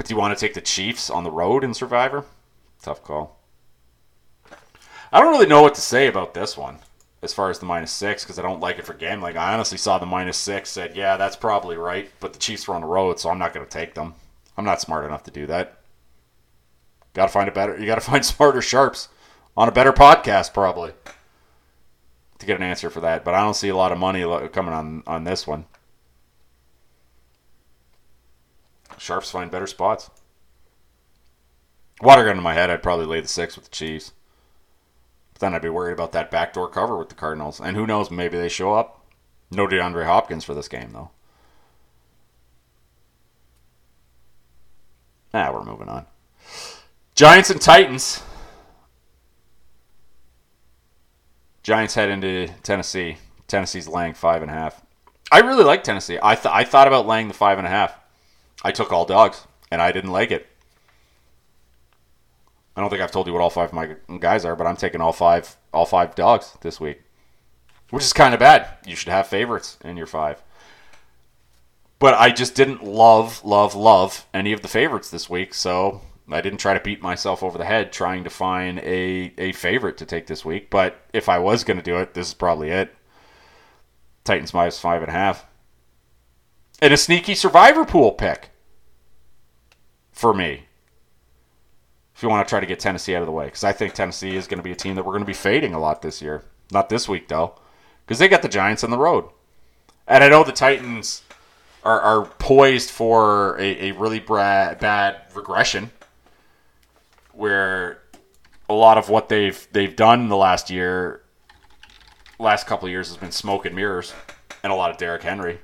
[0.02, 2.26] But do you want to take the Chiefs on the road in Survivor?
[2.82, 3.38] Tough call.
[5.12, 6.80] I don't really know what to say about this one
[7.22, 9.38] as far as the minus six because I don't like it for gambling.
[9.38, 12.74] I honestly saw the minus six, said, yeah, that's probably right, but the Chiefs were
[12.74, 14.16] on the road, so I'm not going to take them.
[14.58, 15.78] I'm not smart enough to do that.
[17.14, 17.78] Got to find a better.
[17.78, 19.08] You got to find smarter sharps
[19.56, 20.94] on a better podcast, probably,
[22.40, 23.24] to get an answer for that.
[23.24, 25.66] But I don't see a lot of money coming on on this one.
[29.02, 30.12] Sharps find better spots.
[32.02, 34.14] Water gun in my head, I'd probably lay the six with the Chiefs.
[35.34, 37.60] But then I'd be worried about that backdoor cover with the Cardinals.
[37.60, 39.04] And who knows, maybe they show up.
[39.50, 41.10] No DeAndre Hopkins for this game, though.
[45.34, 46.06] Now nah, we're moving on.
[47.16, 48.22] Giants and Titans.
[51.64, 53.18] Giants head into Tennessee.
[53.48, 54.80] Tennessee's laying five and a half.
[55.32, 56.20] I really like Tennessee.
[56.22, 57.98] I, th- I thought about laying the five and a half.
[58.64, 60.48] I took all dogs, and I didn't like it.
[62.76, 64.78] I don't think I've told you what all five of my guys are, but I'm
[64.78, 67.02] taking all five all five dogs this week,
[67.90, 68.68] which is kind of bad.
[68.86, 70.42] You should have favorites in your five.
[72.00, 76.02] But I just didn't love, love, love any of the favorites this week, so
[76.32, 79.98] I didn't try to beat myself over the head trying to find a, a favorite
[79.98, 80.70] to take this week.
[80.70, 82.96] But if I was going to do it, this is probably it.
[84.24, 85.46] Titans minus five and a half.
[86.82, 88.51] And a sneaky survivor pool pick
[90.12, 90.66] for me.
[92.16, 93.94] If you want to try to get Tennessee out of the way, because I think
[93.94, 96.02] Tennessee is going to be a team that we're going to be fading a lot
[96.02, 96.44] this year.
[96.72, 97.56] Not this week, though,
[98.06, 99.26] because they got the Giants on the road.
[100.08, 101.24] And I know the Titans
[101.84, 105.92] are, are poised for a, a really bra- bad regression
[107.34, 108.02] where
[108.70, 111.24] a lot of what they've they've done the last year
[112.40, 114.14] last couple of years has been smoke and mirrors
[114.64, 115.60] and a lot of Derrick Henry.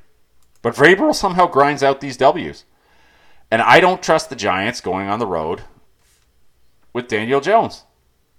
[0.62, 2.66] But Vrabel somehow grinds out these W's.
[3.50, 5.62] And I don't trust the Giants going on the road
[6.93, 7.84] with Daniel Jones.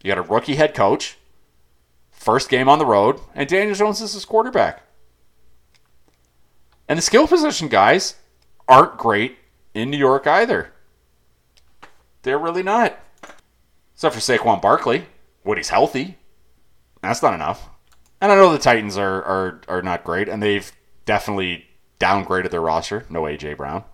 [0.02, 1.16] You got a rookie head coach,
[2.10, 4.82] first game on the road, and Daniel Jones is his quarterback.
[6.88, 8.16] And the skill position guys
[8.68, 9.38] aren't great
[9.74, 10.72] in New York either.
[12.22, 12.98] They're really not.
[13.94, 15.06] Except for Saquon Barkley,
[15.42, 16.18] when he's healthy.
[17.02, 17.68] That's not enough.
[18.20, 20.70] And I know the Titans are, are, are not great, and they've
[21.04, 21.66] definitely
[22.00, 23.04] downgraded their roster.
[23.08, 23.54] No A.J.
[23.54, 23.84] Brown.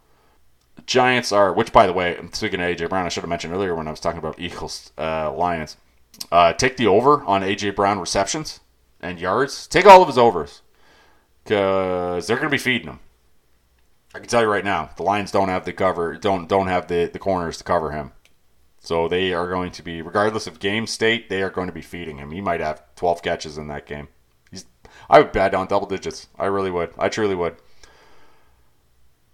[0.87, 2.87] Giants are, which by the way, speaking of A.J.
[2.87, 5.77] Brown, I should have mentioned earlier when I was talking about Eagles uh, Lions.
[6.31, 7.71] Uh, take the over on A.J.
[7.71, 8.61] Brown receptions
[9.01, 9.67] and yards.
[9.67, 10.63] Take all of his overs
[11.43, 13.01] because they're going to be feeding him.
[14.15, 16.87] I can tell you right now, the Lions don't have the cover, don't don't have
[16.87, 18.13] the, the corners to cover him.
[18.79, 21.81] So they are going to be, regardless of game state, they are going to be
[21.81, 22.31] feeding him.
[22.31, 24.09] He might have 12 catches in that game.
[24.51, 24.67] He's,
[25.09, 26.29] I would bet on double digits.
[26.39, 26.93] I really would.
[26.99, 27.57] I truly would.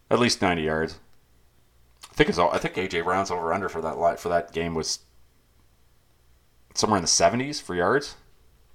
[0.08, 1.00] At least 90 yards.
[2.20, 2.38] I think it's.
[2.38, 4.98] I think AJ Brown's over under for that for that game was
[6.74, 8.16] somewhere in the 70s for yards.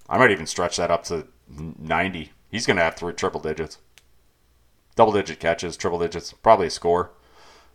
[0.10, 2.32] I might even stretch that up to 90.
[2.50, 3.78] He's going to have three triple digits,
[4.96, 7.12] double digit catches, triple digits, probably a score,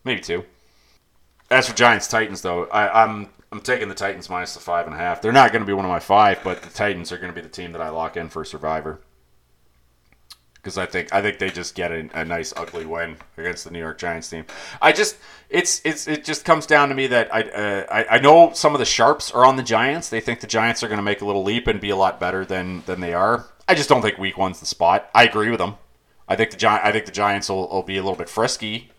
[0.03, 0.45] maybe two.
[1.53, 4.95] As for Giants Titans, though, I, I'm I'm taking the Titans minus the five and
[4.97, 5.23] a half.
[5.23, 7.41] They're not going to be one of my five, but the Titans are going to
[7.41, 9.03] be the team that I lock in for Survivor
[10.63, 13.71] because I think I think they just get a, a, nice ugly win against the
[13.71, 14.45] New York Giants team.
[14.83, 15.17] I just
[15.49, 18.75] it's it's it just comes down to me that I uh, I, I know some
[18.75, 20.09] of the sharps are on the Giants.
[20.09, 22.21] They think the Giants are going to make a little leap and be a lot
[22.21, 23.47] better than than they are.
[23.67, 25.09] I just don't think Week One's the spot.
[25.15, 25.77] I agree with them.
[26.29, 28.91] I think the Gi- I think the Giants will, will be a little bit frisky,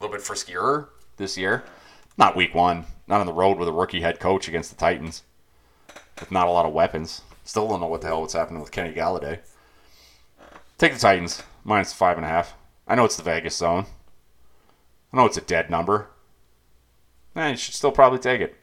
[0.00, 1.64] a little bit friskier this year.
[2.16, 2.86] Not Week One.
[3.06, 5.22] Not on the road with a rookie head coach against the Titans
[6.20, 7.22] with not a lot of weapons.
[7.44, 9.38] Still don't know what the hell what's happening with Kenny Golladay.
[10.78, 12.54] Take the Titans minus five and a half.
[12.86, 13.86] I know it's the Vegas zone.
[15.12, 16.08] I know it's a dead number.
[17.36, 18.56] Eh, you should still probably take it.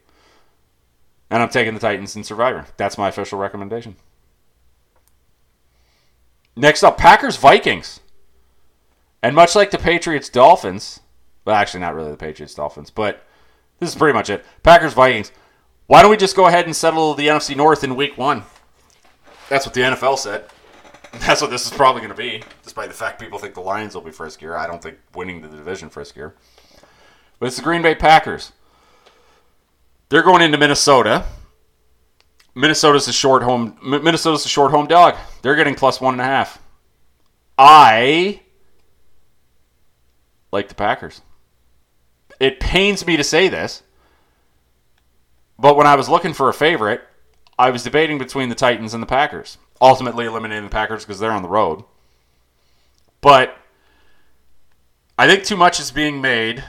[1.30, 2.66] And I'm taking the Titans in Survivor.
[2.76, 3.96] That's my official recommendation.
[6.54, 8.00] Next up, Packers Vikings.
[9.22, 11.00] And much like the Patriots Dolphins,
[11.44, 13.24] well, actually, not really the Patriots Dolphins, but
[13.78, 14.44] this is pretty much it.
[14.62, 15.32] Packers Vikings.
[15.86, 18.44] Why don't we just go ahead and settle the NFC North in week one?
[19.48, 20.44] That's what the NFL said.
[21.20, 23.94] That's what this is probably going to be, despite the fact people think the Lions
[23.94, 24.56] will be friskier.
[24.56, 26.32] I don't think winning the division friskier.
[27.38, 28.52] But it's the Green Bay Packers.
[30.08, 31.24] They're going into Minnesota.
[32.54, 33.78] Minnesota's a short home.
[33.82, 35.16] Minnesota's a short home dog.
[35.42, 36.60] They're getting plus one and a half.
[37.58, 38.42] I
[40.52, 41.22] like the Packers.
[42.40, 43.82] It pains me to say this,
[45.58, 47.00] but when I was looking for a favorite,
[47.58, 51.32] I was debating between the Titans and the Packers ultimately eliminating the Packers because they're
[51.32, 51.84] on the road.
[53.20, 53.56] But
[55.18, 56.64] I think too much is being made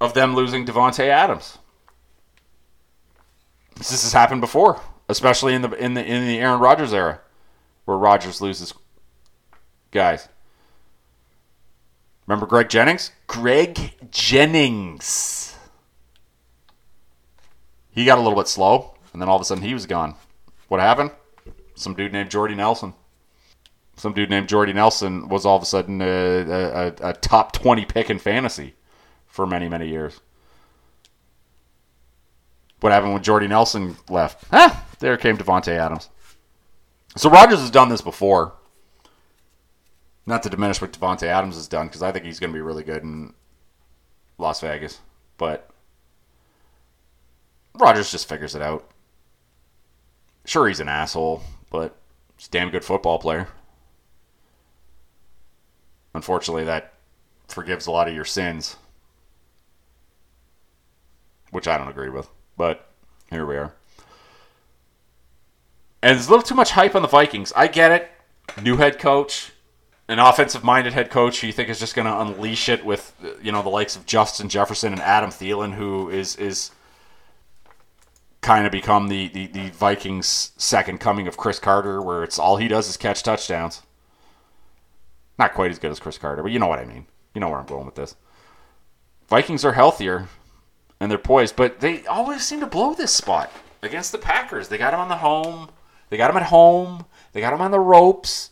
[0.00, 1.58] of them losing Davante Adams.
[3.76, 7.20] This has happened before, especially in the in the in the Aaron Rodgers era,
[7.84, 8.74] where Rodgers loses
[9.90, 10.28] guys.
[12.26, 13.12] Remember Greg Jennings?
[13.26, 15.56] Greg Jennings.
[17.90, 20.14] He got a little bit slow, and then all of a sudden he was gone.
[20.68, 21.10] What happened?
[21.78, 22.94] Some dude named Jordy Nelson.
[23.96, 27.84] Some dude named Jordy Nelson was all of a sudden a, a, a top 20
[27.84, 28.74] pick in fantasy
[29.26, 30.20] for many, many years.
[32.80, 34.44] What happened when Jordy Nelson left?
[34.52, 36.08] Ah, there came Davante Adams.
[37.16, 38.54] So Rodgers has done this before.
[40.26, 42.60] Not to diminish what Davante Adams has done, because I think he's going to be
[42.60, 43.02] really good.
[43.02, 43.34] in
[44.36, 45.00] Las Vegas,
[45.36, 45.68] but
[47.74, 48.88] Rodgers just figures it out.
[50.44, 51.96] Sure, he's an asshole, but
[52.36, 53.48] he's a damn good football player.
[56.14, 56.94] Unfortunately, that
[57.48, 58.76] forgives a lot of your sins,
[61.50, 62.28] which I don't agree with.
[62.56, 62.88] But
[63.30, 63.74] here we are.
[66.02, 67.52] And there's a little too much hype on the Vikings.
[67.56, 68.10] I get it.
[68.62, 69.52] New head coach,
[70.08, 73.14] an offensive minded head coach who you think is just going to unleash it with
[73.42, 76.70] you know the likes of Justin Jefferson and Adam Thielen, who is is
[78.40, 82.56] kind of become the, the, the Vikings' second coming of Cris Carter, where it's all
[82.56, 83.82] he does is catch touchdowns.
[85.38, 87.06] Not quite as good as Cris Carter, but you know what I mean.
[87.34, 88.16] You know where I'm going with this.
[89.28, 90.28] Vikings are healthier
[91.00, 94.68] and they're poised, but they always seem to blow this spot against the Packers.
[94.68, 95.68] They got them on the home.
[96.10, 97.04] They got them at home.
[97.32, 98.50] They got them on the ropes.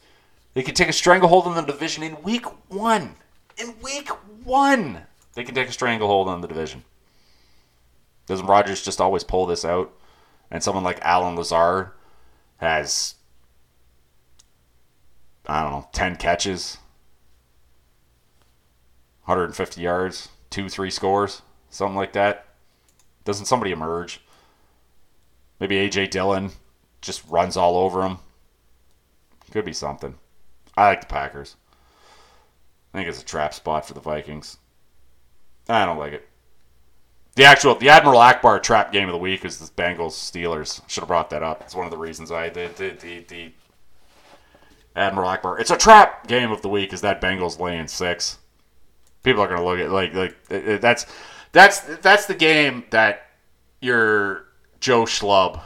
[0.54, 3.16] They can take a stranglehold on the division in week one.
[3.58, 4.08] In week
[4.44, 5.02] one,
[5.34, 6.84] they can take a stranglehold on the division.
[8.26, 9.92] Doesn't Rodgers just always pull this out?
[10.50, 11.90] And someone like Allen Lazard
[12.58, 13.14] has,
[15.46, 16.78] I don't know, 10 catches,
[19.24, 22.46] 150 yards, two, three scores, something like that.
[23.24, 24.20] Doesn't somebody emerge?
[25.58, 26.08] Maybe A.J.
[26.08, 26.50] Dillon
[27.00, 28.18] just runs all over him.
[29.50, 30.16] Could be something.
[30.76, 31.56] I like the Packers.
[32.92, 34.58] I think it's a trap spot for the Vikings.
[35.68, 36.28] I don't like it.
[37.36, 40.80] The actual the Admiral Ackbar trap game of the week is the Bengals Steelers.
[40.88, 41.60] Should have brought that up.
[41.60, 43.52] It's one of the reasons I did the, the, the
[44.96, 45.60] Admiral Ackbar.
[45.60, 46.94] It's a trap game of the week.
[46.94, 48.38] Is that Bengals laying six?
[49.22, 51.04] People are gonna look at like like it, it, that's
[51.52, 53.26] that's that's the game that
[53.82, 54.46] your
[54.80, 55.60] Joe Schlub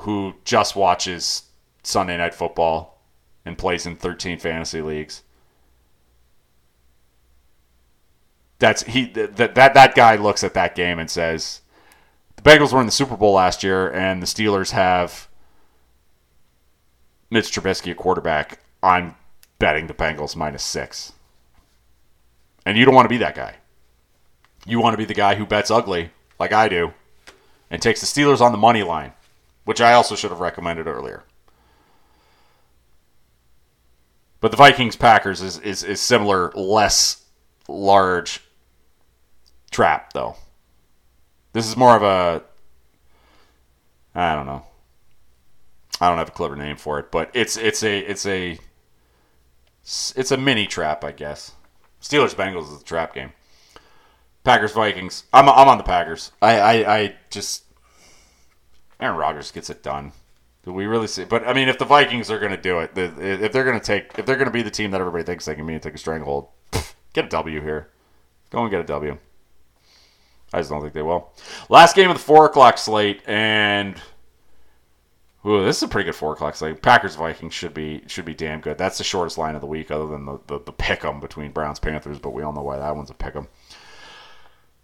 [0.00, 1.42] who just watches
[1.82, 2.98] Sunday Night Football
[3.44, 5.22] and plays in 13 fantasy leagues
[8.64, 11.60] that's he that that that guy looks at that game and says
[12.36, 15.28] the Bengals were in the Super Bowl last year and the Steelers have
[17.30, 18.60] Mitch Trubisky at quarterback.
[18.82, 19.16] I'm
[19.58, 21.12] betting the Bengals minus six.
[22.64, 23.56] And you don't want to be that guy.
[24.64, 26.94] You want to be the guy who bets ugly, like I do,
[27.70, 29.12] and takes the Steelers on the money line,
[29.64, 31.24] which I also should have recommended earlier.
[34.40, 37.24] But the Vikings Packers is, is, is similar, less
[37.68, 38.40] large
[39.74, 40.36] trap, though.
[41.52, 42.42] This is more of a.
[44.14, 44.64] I don't know.
[46.00, 48.58] I don't have a clever name for it, but it's it's a it's a
[49.82, 51.52] it's a mini trap, I guess.
[52.00, 53.32] Steelers Bengals is a trap game.
[54.44, 55.24] Packers Vikings.
[55.32, 56.30] I'm I'm on the Packers.
[56.40, 57.64] I I, I just
[59.00, 60.12] Aaron Rodgers gets it done.
[60.64, 61.24] Do we really see?
[61.24, 63.84] But I mean, if the Vikings are going to do it, if they're going to
[63.84, 65.82] take, if they're going to be the team that everybody thinks they can be and
[65.82, 66.48] take a stranglehold,
[67.12, 67.90] get a W here.
[68.50, 69.18] Go and get a W.
[70.52, 71.32] I just don't think they will.
[71.68, 73.96] Last game of the four o'clock slate, and
[75.46, 76.82] ooh, this is a pretty good four o'clock slate.
[76.82, 78.78] Packers Vikings should be should be damn good.
[78.78, 81.50] That's the shortest line of the week, other than the the, the pick 'em between
[81.52, 83.48] Browns Panthers, but we all know why that one's a pick 'em.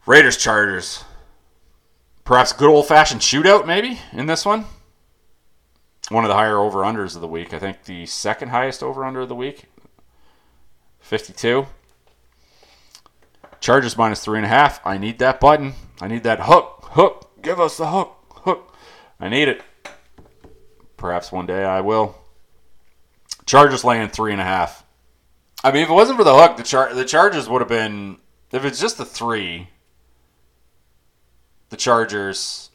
[0.06, 1.04] Raiders Chargers.
[2.24, 4.66] Perhaps good old fashioned shootout, maybe in this one.
[6.10, 7.54] One of the higher over unders of the week.
[7.54, 9.64] I think the second highest over under of the week.
[11.00, 11.66] 52.
[13.60, 14.84] Chargers minus three and a half.
[14.86, 15.74] I need that button.
[16.00, 16.88] I need that hook.
[16.92, 17.42] Hook.
[17.42, 18.16] Give us the hook.
[18.30, 18.74] Hook.
[19.20, 19.62] I need it.
[20.96, 22.16] Perhaps one day I will.
[23.46, 24.84] Chargers laying three and a half.
[25.62, 28.18] I mean, if it wasn't for the hook, the char- the Chargers would have been.
[28.50, 29.68] If it's just the three,
[31.68, 32.70] the Chargers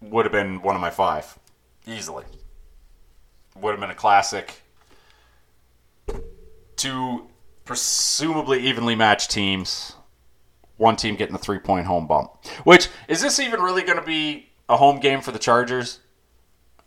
[0.00, 1.38] would have been one of my five
[1.86, 2.24] easily.
[3.58, 4.62] Would have been a classic.
[6.76, 7.28] Two
[7.64, 9.94] presumably evenly matched teams.
[10.76, 12.44] One team getting a three point home bump.
[12.64, 16.00] Which, is this even really going to be a home game for the Chargers?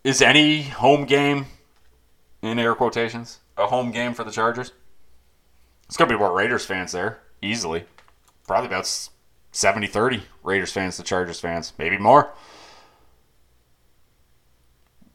[0.04, 1.46] Is any home game,
[2.42, 4.72] in air quotations, a home game for the Chargers?
[5.88, 7.86] It's going to be more Raiders fans there, easily.
[8.48, 8.88] Probably about
[9.52, 12.34] 70 30 Raiders fans to Chargers fans, maybe more.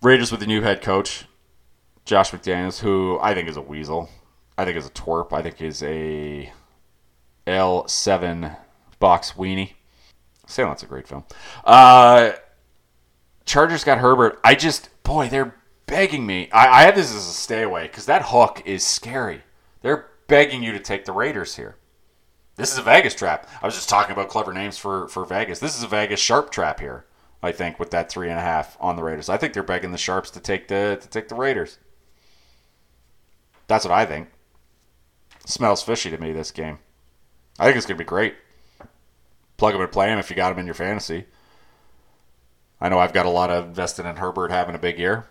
[0.02, 1.26] Raiders with the new head coach,
[2.04, 4.08] Josh McDaniels, who I think is a weasel.
[4.60, 5.32] I think is a twerp.
[5.32, 6.52] I think is a
[7.46, 8.58] L7
[8.98, 9.72] box weenie.
[10.46, 11.24] Silent's a great film.
[11.64, 12.32] Uh,
[13.46, 14.38] Chargers got Herbert.
[14.44, 15.54] I just, boy, they're
[15.86, 16.50] begging me.
[16.52, 19.44] I, I have this as a stay away because that hook is scary.
[19.80, 21.76] They're begging you to take the Raiders here.
[22.56, 23.48] This is a Vegas trap.
[23.62, 25.58] I was just talking about clever names for, for Vegas.
[25.58, 27.06] This is a Vegas sharp trap here.
[27.42, 29.30] I think with that three and a half on the Raiders.
[29.30, 31.78] I think they're begging the sharps to take the to take the Raiders.
[33.66, 34.28] That's what I think.
[35.46, 36.78] Smells fishy to me, this game.
[37.58, 38.34] I think it's to be great.
[39.56, 41.26] Plug him and play him if you got him in your fantasy.
[42.80, 45.26] I know I've got a lot of invested in Herbert having a big year.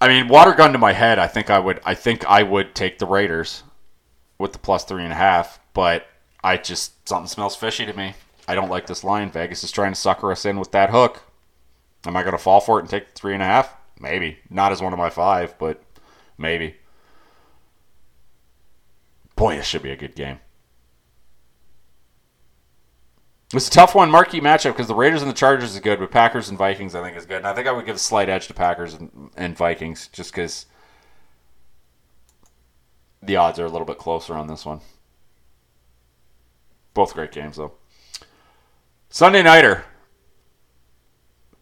[0.00, 1.80] I mean, water gun to my head, I think I would.
[1.84, 3.62] I think I would take the Raiders
[4.38, 6.06] with the plus three and a half, but
[6.44, 8.14] I just something smells fishy to me.
[8.46, 9.30] I don't like this line.
[9.30, 11.22] Vegas is trying to sucker us in with that hook.
[12.06, 13.74] Am I to fall for it and take the three and a half?
[14.00, 14.38] Maybe.
[14.48, 15.82] Not as one of my five, but
[16.36, 16.76] maybe.
[19.38, 20.40] Boy, this should be a good game.
[23.54, 26.10] It's a tough one, marquee matchup because the Raiders and the Chargers is good, but
[26.10, 27.38] Packers and Vikings I think is good.
[27.38, 30.32] And I think I would give a slight edge to Packers and, and Vikings just
[30.32, 30.66] because
[33.22, 34.80] the odds are a little bit closer on this one.
[36.92, 37.74] Both great games though.
[39.08, 39.84] Sunday nighter,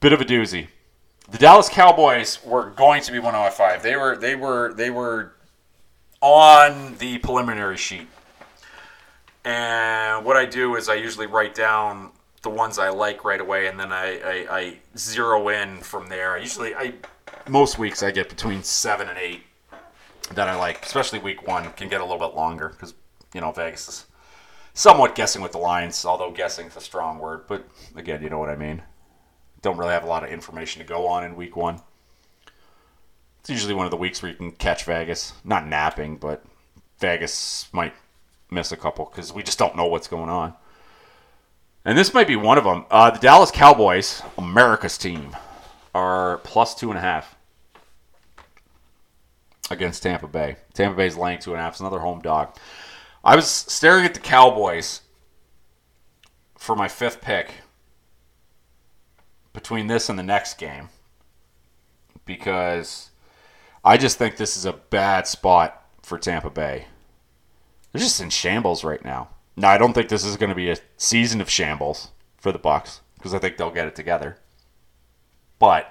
[0.00, 0.68] bit of a doozy.
[1.30, 3.82] The Dallas Cowboys were going to be one out of five.
[3.82, 5.35] They were they were they were
[6.20, 8.08] on the preliminary sheet
[9.46, 12.10] and what I do is I usually write down
[12.42, 16.32] the ones I like right away, and then I, I, I zero in from there.
[16.32, 16.94] I usually, I
[17.48, 19.44] most weeks I get between seven and eight
[20.34, 22.94] that I like, especially week one can get a little bit longer because
[23.34, 24.06] you know Vegas is
[24.74, 27.44] somewhat guessing with the lines, although guessing is a strong word.
[27.46, 28.82] But again, you know what I mean.
[29.62, 31.80] Don't really have a lot of information to go on in week one.
[33.46, 36.42] It's usually one of the weeks where you can catch Vegas, not napping, but
[36.98, 37.94] Vegas might
[38.50, 40.52] miss a couple because we just don't know what's going on.
[41.84, 42.86] And this might be one of them.
[42.90, 45.36] Uh, the Dallas Cowboys, America's team,
[45.94, 47.36] are plus two and a half
[49.70, 50.56] against Tampa Bay.
[50.74, 51.74] Tampa Bay's laying two and a half.
[51.74, 52.56] It's another home dog.
[53.22, 55.02] I was staring at the Cowboys
[56.58, 57.52] for my fifth pick
[59.52, 60.88] between this and the next game
[62.24, 63.10] because
[63.86, 66.86] I just think this is a bad spot for Tampa Bay.
[67.92, 69.28] They're just in shambles right now.
[69.54, 72.58] Now, I don't think this is going to be a season of shambles for the
[72.58, 74.38] Bucks because I think they'll get it together.
[75.60, 75.88] But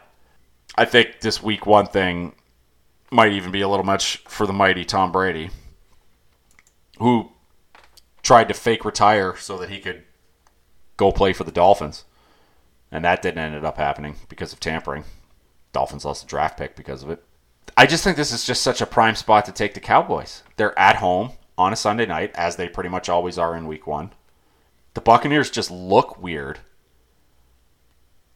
[0.77, 2.35] I think this week one thing
[3.11, 5.49] might even be a little much for the mighty Tom Brady,
[6.99, 7.31] who
[8.23, 10.03] tried to fake retire so that he could
[10.97, 12.03] go play for the Dolphins.
[12.91, 15.05] And that didn't end up happening because of tampering.
[15.71, 17.23] Dolphins lost a draft pick because of it.
[17.77, 20.43] I just think this is just such a prime spot to take the Cowboys.
[20.55, 23.85] They're at home on a Sunday night, as they pretty much always are in week
[23.85, 24.11] one.
[24.93, 26.59] The Buccaneers just look weird.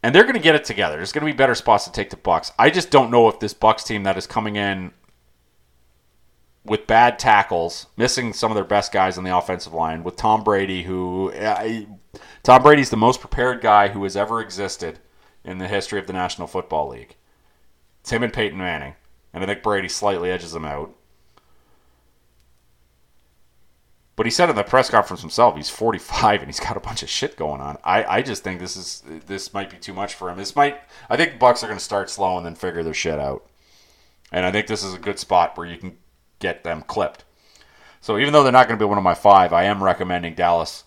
[0.01, 0.97] And they're going to get it together.
[0.97, 2.51] There's going to be better spots to take the Bucks.
[2.57, 4.91] I just don't know if this Bucks team that is coming in
[6.65, 10.43] with bad tackles, missing some of their best guys on the offensive line, with Tom
[10.43, 11.81] Brady, who uh,
[12.43, 14.99] Tom Brady's the most prepared guy who has ever existed
[15.43, 17.15] in the history of the National Football League.
[18.01, 18.95] It's him and Peyton Manning,
[19.33, 20.93] and I think Brady slightly edges them out.
[24.15, 27.03] But he said in the press conference himself, he's 45 and he's got a bunch
[27.03, 27.77] of shit going on.
[27.85, 30.37] I, I just think this is this might be too much for him.
[30.37, 33.17] This might I think Bucks are going to start slow and then figure their shit
[33.17, 33.45] out.
[34.31, 35.97] And I think this is a good spot where you can
[36.39, 37.23] get them clipped.
[38.01, 40.33] So even though they're not going to be one of my five, I am recommending
[40.33, 40.83] Dallas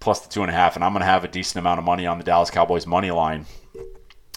[0.00, 1.84] plus the two and a half, and I'm going to have a decent amount of
[1.84, 3.46] money on the Dallas Cowboys money line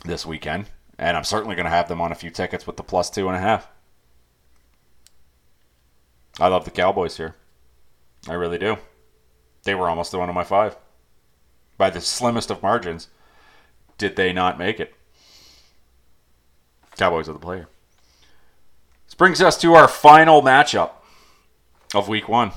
[0.05, 0.65] this weekend,
[1.01, 3.27] and I'm certainly going to have them on a few tickets with the plus two
[3.27, 3.67] and a half.
[6.39, 7.35] I love the Cowboys here.
[8.29, 8.77] I really do.
[9.63, 10.77] They were almost the one of my five.
[11.75, 13.09] By the slimmest of margins,
[13.97, 14.93] did they not make it?
[16.97, 17.67] Cowboys are the player.
[19.07, 20.91] This brings us to our final matchup
[21.95, 22.51] of week one.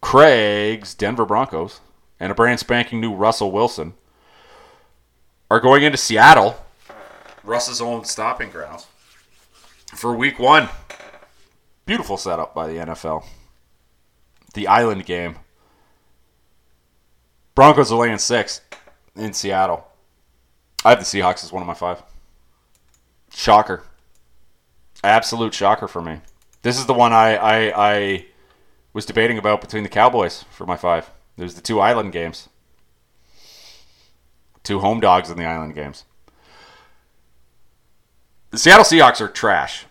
[0.00, 1.82] Craig's Denver Broncos
[2.18, 3.92] and a brand spanking new Russell Wilson
[5.50, 6.64] are going into Seattle,
[7.44, 8.86] Russ's own stopping grounds,
[9.94, 10.68] for week one.
[11.86, 13.24] Beautiful setup by the NFL
[14.54, 15.36] the island game.
[17.54, 18.60] Broncos are laying six
[19.16, 19.86] in Seattle.
[20.84, 22.02] I have the Seahawks as one of my five.
[23.32, 23.84] Shocker.
[25.04, 26.20] Absolute shocker for me.
[26.62, 28.26] This is the one I, I, I
[28.92, 31.10] was debating about between the Cowboys for my five.
[31.36, 32.48] There's the two island games.
[34.62, 36.04] Two home dogs in the island games.
[38.50, 39.86] The Seattle Seahawks are trash.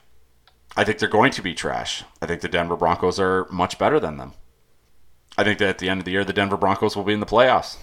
[0.76, 2.04] I think they're going to be trash.
[2.22, 4.34] I think the Denver Broncos are much better than them.
[5.38, 7.22] I think that at the end of the year, the Denver Broncos will be in
[7.22, 7.78] the playoffs.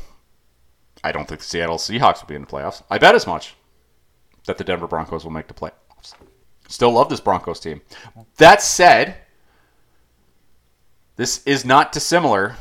[1.03, 2.83] I don't think the Seattle Seahawks will be in the playoffs.
[2.91, 3.55] I bet as much
[4.47, 6.15] that the Denver Broncos will make the playoffs.
[6.69, 7.81] Still love this Broncos team.
[8.37, 9.17] That said,
[11.17, 12.57] this is not dissimilar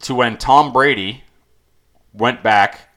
[0.00, 1.24] to when Tom Brady
[2.12, 2.91] went back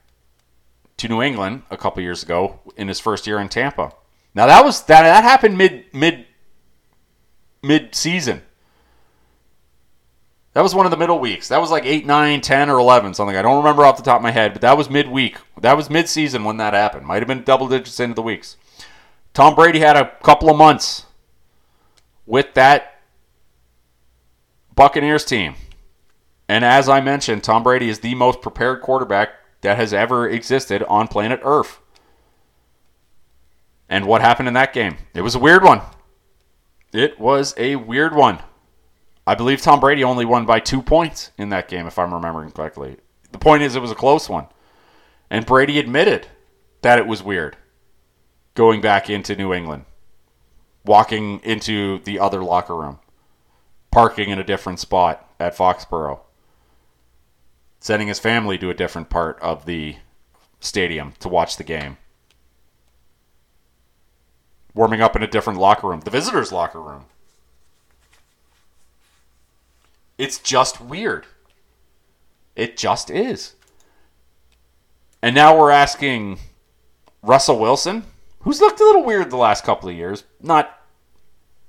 [0.97, 3.93] to New England a couple years ago in his first year in Tampa.
[4.33, 6.25] Now that was that that happened mid mid
[7.61, 8.41] mid season.
[10.53, 11.49] That was one of the middle weeks.
[11.49, 13.35] That was like 8, 9, 10, or 11, something.
[13.35, 15.37] I don't remember off the top of my head, but that was midweek.
[15.59, 17.05] That was mid-season when that happened.
[17.05, 18.55] Might have been double digits into the weeks.
[19.33, 21.07] Tom Brady had a couple of months
[22.25, 23.01] with that
[24.73, 25.55] Buccaneers team.
[26.47, 29.31] And as I mentioned, Tom Brady is the most prepared quarterback
[29.65, 31.79] that has ever existed on planet Earth.
[33.89, 34.97] And what happened in that game?
[35.15, 35.81] It was a weird one.
[36.93, 38.43] It was a weird one.
[39.25, 42.51] I believe Tom Brady only won by two points in that game, if I'm remembering
[42.51, 42.97] correctly.
[43.31, 44.45] The point is, it was a close one.
[45.31, 46.27] And Brady admitted
[46.83, 47.57] that it was weird
[48.53, 49.85] going back into New England,
[50.85, 52.99] walking into the other locker room,
[53.89, 56.19] parking in a different spot at Foxborough,
[57.85, 59.95] sending his family to a different part of the
[60.59, 61.97] stadium to watch the game,
[64.73, 67.05] warming up in a different locker room, the visitors' locker room.
[70.17, 71.27] It's just weird.
[72.55, 73.53] It just is.
[75.21, 76.39] And now we're asking
[77.21, 78.05] Russell Wilson,
[78.39, 80.23] who's looked a little weird the last couple of years.
[80.41, 80.75] Not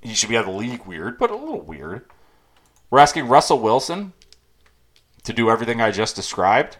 [0.01, 2.05] he should be out of the league weird, but a little weird.
[2.89, 4.13] We're asking Russell Wilson
[5.27, 6.77] to do everything I just described.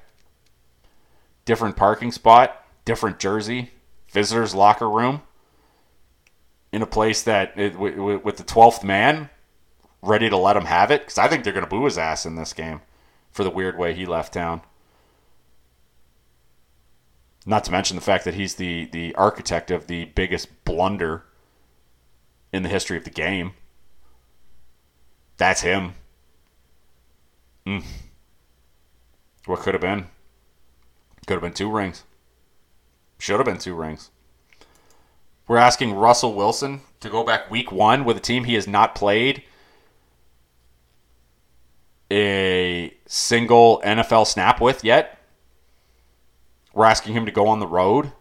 [1.43, 3.71] Different parking spot, different jersey,
[4.09, 5.21] visitors locker room
[6.71, 9.29] in a place that with the 12th man
[10.01, 12.25] ready to let him have it because I think they're going to boo his ass
[12.25, 12.79] in this game
[13.31, 14.61] for the weird way he left town.
[17.45, 21.25] Not to mention the fact that he's the the architect of the biggest blunder
[22.53, 23.51] in the history of the game.
[25.35, 25.95] That's him.
[27.65, 27.83] Mm.
[29.47, 30.07] What could have been?
[31.25, 32.03] Could have been two rings.
[33.17, 34.11] Should have been two rings.
[35.47, 38.93] We're asking Russell Wilson to go back week one with a team he has not
[38.93, 39.43] played
[42.11, 45.17] a single NFL snap with yet.
[46.73, 48.11] We're asking him to go on the road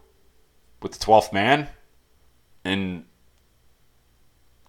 [0.81, 1.67] with the 12th man
[2.63, 3.03] and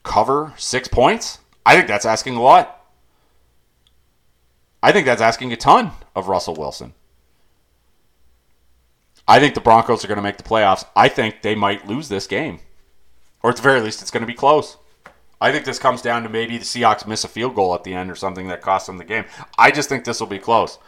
[0.02, 1.38] cover six points.
[1.64, 2.77] I think that's asking a lot.
[4.82, 6.94] I think that's asking a ton of Russell Wilson.
[9.26, 10.84] I think the Broncos are going to make the playoffs.
[10.96, 12.60] I think they might lose this game.
[13.42, 14.78] Or at the very least, it's going to be close.
[15.40, 17.94] I think this comes down to maybe the Seahawks miss a field goal at the
[17.94, 19.24] end or something that costs them the game.
[19.56, 20.78] I just think this will be close.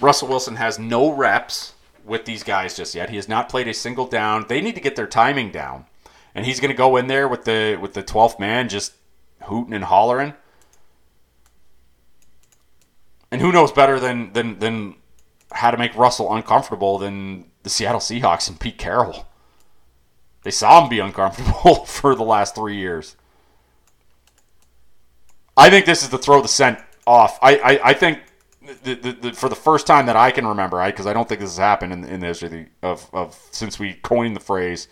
[0.00, 1.74] Russell Wilson has no reps
[2.04, 3.10] with these guys just yet.
[3.10, 4.46] He has not played a single down.
[4.48, 5.86] They need to get their timing down.
[6.34, 8.94] And he's going to go in there with the with the 12th man just
[9.42, 10.34] hooting and hollering.
[13.32, 14.94] And who knows better than than than
[15.50, 19.26] how to make Russell uncomfortable than the Seattle Seahawks and Pete Carroll.
[20.44, 23.16] They saw him be uncomfortable for the last 3 years.
[25.56, 27.38] I think this is to throw the scent off.
[27.42, 28.20] I, I, I think
[28.82, 31.28] the, the, the, for the first time that I can remember, because I, I, don't
[31.28, 34.88] think this has happened in, in the history of, of since we coined the phrase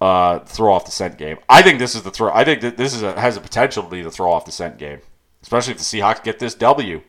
[0.00, 1.38] uh, throw off the scent game.
[1.48, 2.32] I think this is the throw.
[2.32, 4.52] I think that this is a, has a potential to be the throw off the
[4.52, 5.00] scent game,
[5.44, 7.02] especially if the Seahawks get this W.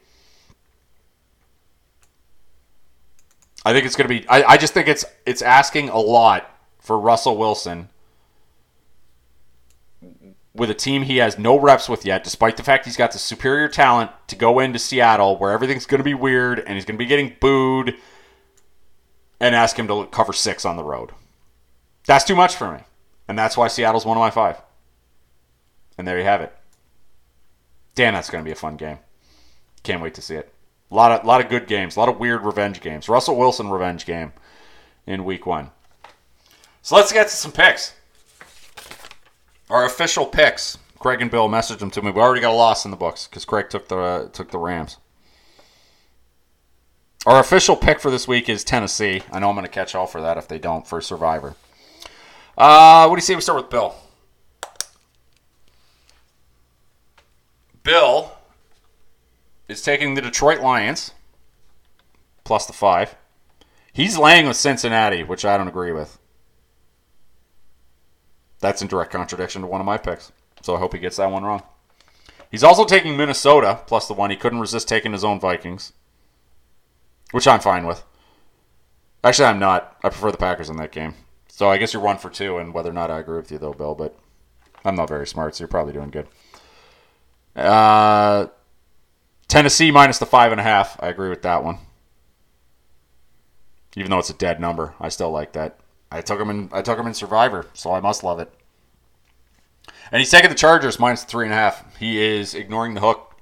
[3.64, 4.28] I think it's going to be.
[4.28, 7.88] I, I just think it's it's asking a lot for Russell Wilson
[10.54, 13.20] with a team he has no reps with yet, despite the fact he's got the
[13.20, 16.98] superior talent to go into Seattle where everything's going to be weird and he's going
[16.98, 17.96] to be getting booed,
[19.40, 21.12] and ask him to cover six on the road.
[22.06, 22.80] That's too much for me.
[23.30, 24.62] And that's why Seattle's one of my five.
[25.98, 26.54] And there you have it.
[27.96, 29.00] Damn, that's going to be a fun game.
[29.84, 30.54] Can't wait to see it.
[30.92, 33.10] A lot of, lot of good games, a lot of weird revenge games.
[33.10, 34.34] Russell Wilson revenge game
[35.08, 35.72] in week one.
[36.82, 37.96] So let's get to some picks.
[39.70, 40.78] Our official picks.
[41.00, 42.12] Craig and Bill messaged them to me.
[42.12, 44.58] We already got a loss in the books because Craig took the uh, took the
[44.58, 44.98] Rams.
[47.26, 49.24] Our official pick for this week is Tennessee.
[49.32, 51.56] I know I'm going to catch all for that if they don't for Survivor.
[52.58, 53.96] Uh, what do you say we start with Bill?
[57.86, 58.32] Bill
[59.68, 61.12] is taking the Detroit Lions
[62.44, 63.16] plus the five.
[63.94, 66.18] He's laying with Cincinnati, which I don't agree with.
[68.60, 70.32] That's in direct contradiction to one of my picks.
[70.64, 71.62] So I hope he gets that one wrong.
[72.50, 74.32] He's also taking Minnesota plus the one.
[74.32, 75.94] He couldn't resist taking his own Vikings,
[77.32, 78.04] which I'm fine with.
[79.24, 79.96] Actually, I'm not.
[80.04, 81.14] I prefer the Packers in that game.
[81.48, 83.60] So I guess you're one for two, and whether or not I agree with you,
[83.60, 84.18] though, Bill, but
[84.84, 86.28] I'm not very smart, so you're probably doing good.
[87.56, 88.48] Uh,
[89.48, 90.98] Tennessee minus the five and a half.
[91.02, 91.80] I agree with that one.
[93.96, 95.80] Even though it's a dead number, I still like that.
[96.12, 96.70] I took him in.
[96.72, 98.54] I took him in Survivor, so I must love it.
[100.12, 101.96] And he's taking the Chargers minus three and a half.
[101.98, 103.36] He is ignoring the hook.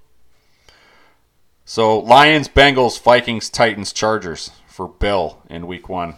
[1.65, 6.17] So Lions, Bengals, Vikings, Titans, Chargers for Bill in Week One.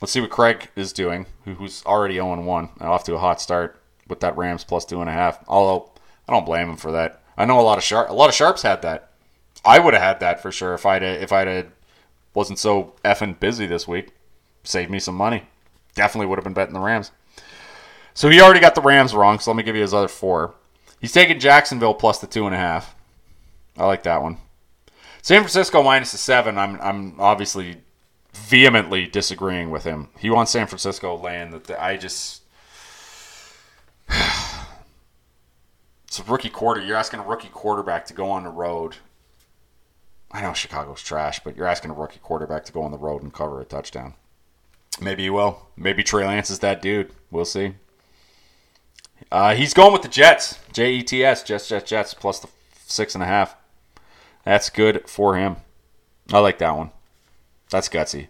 [0.00, 3.80] Let's see what Craig is doing, who's already 0 1 off to a hot start
[4.08, 5.42] with that Rams plus two and a half.
[5.48, 5.92] Although
[6.28, 7.20] I don't blame him for that.
[7.36, 9.10] I know a lot of sharp, a lot of sharps had that.
[9.64, 11.62] I would have had that for sure if I'd if I'd uh,
[12.34, 14.10] wasn't so effing busy this week.
[14.62, 15.44] Saved me some money.
[15.94, 17.10] Definitely would have been betting the Rams.
[18.14, 19.38] So he already got the Rams wrong.
[19.38, 20.54] So let me give you his other four.
[21.00, 22.94] He's taking Jacksonville plus the two and a half.
[23.76, 24.38] I like that one.
[25.22, 26.58] San Francisco minus the seven.
[26.58, 27.78] I'm I'm obviously
[28.34, 30.08] vehemently disagreeing with him.
[30.18, 31.82] He wants San Francisco laying that.
[31.82, 32.42] I just
[36.16, 36.80] it's a rookie quarter.
[36.80, 38.98] You're asking a rookie quarterback to go on the road.
[40.30, 43.24] I know Chicago's trash, but you're asking a rookie quarterback to go on the road
[43.24, 44.14] and cover a touchdown.
[45.00, 45.66] Maybe he will.
[45.76, 47.10] Maybe Trey Lance is that dude.
[47.32, 47.74] We'll see.
[49.32, 50.60] Uh, he's going with the Jets.
[50.72, 51.42] J E T S.
[51.42, 52.48] Jets, Jets, Jets, plus the
[52.86, 53.56] six and a half.
[54.44, 55.56] That's good for him.
[56.32, 56.92] I like that one.
[57.70, 58.28] That's gutsy.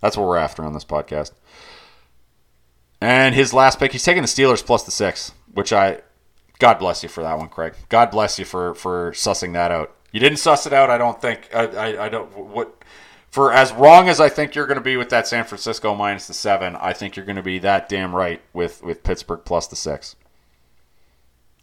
[0.00, 1.32] That's what we're after on this podcast.
[3.00, 6.00] And his last pick, he's taking the Steelers plus the six, which I,
[6.60, 7.74] God bless you for that one, Craig.
[7.88, 9.96] God bless you for for sussing that out.
[10.12, 10.90] You didn't suss it out.
[10.90, 11.48] I don't think.
[11.52, 12.36] I I, I don't.
[12.36, 12.84] What
[13.30, 16.26] for as wrong as I think you're going to be with that San Francisco minus
[16.26, 19.66] the seven, I think you're going to be that damn right with with Pittsburgh plus
[19.66, 20.16] the six.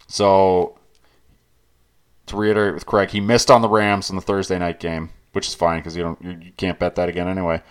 [0.07, 0.79] So
[2.25, 5.47] to reiterate with Craig, he missed on the Rams in the Thursday night game, which
[5.47, 7.61] is fine because you don't you, can't bet that again anyway.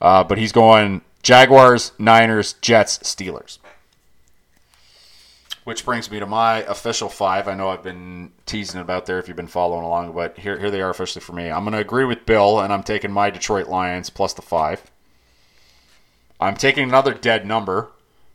[0.00, 3.58] Uh, but he's going Jaguars, Niners, Jets, Steelers.
[5.68, 7.46] Which brings me to my official five.
[7.46, 10.70] I know I've been teasing about there if you've been following along, but here, here
[10.70, 11.50] they are officially for me.
[11.50, 14.90] I'm going to agree with Bill, and I'm taking my Detroit Lions plus the five.
[16.40, 17.90] I'm taking another dead number,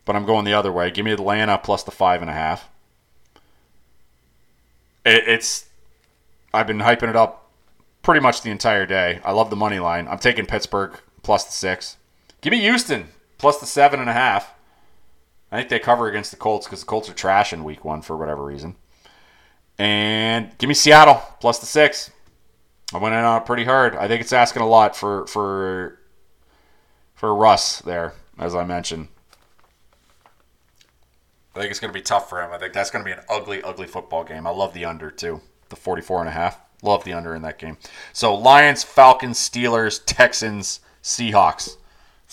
[0.05, 0.91] but I'm going the other way.
[0.91, 2.69] Give me Atlanta plus the five and a half.
[5.03, 5.65] It, it's
[6.53, 7.49] I've been hyping it up
[8.03, 9.21] pretty much the entire day.
[9.25, 10.07] I love the money line.
[10.07, 11.97] I'm taking Pittsburgh plus the six.
[12.41, 13.07] Give me Houston
[13.39, 14.53] plus the seven and a half.
[15.53, 18.01] I think they cover against the Colts because the Colts are trash in week one
[18.01, 18.75] for whatever reason.
[19.77, 22.09] And give me Seattle plus the six.
[22.91, 23.95] I went in on it pretty hard.
[23.95, 25.99] I think it's asking a lot for for
[27.13, 29.09] for Russ there, as I mentioned.
[31.55, 32.51] I think it's going to be tough for him.
[32.51, 34.47] I think that's going to be an ugly, ugly football game.
[34.47, 35.39] I love the under, too.
[35.69, 36.59] The 44 and a half.
[36.81, 37.77] Love the under in that game.
[38.11, 41.77] So Lions, Falcons, Steelers, Texans, Seahawks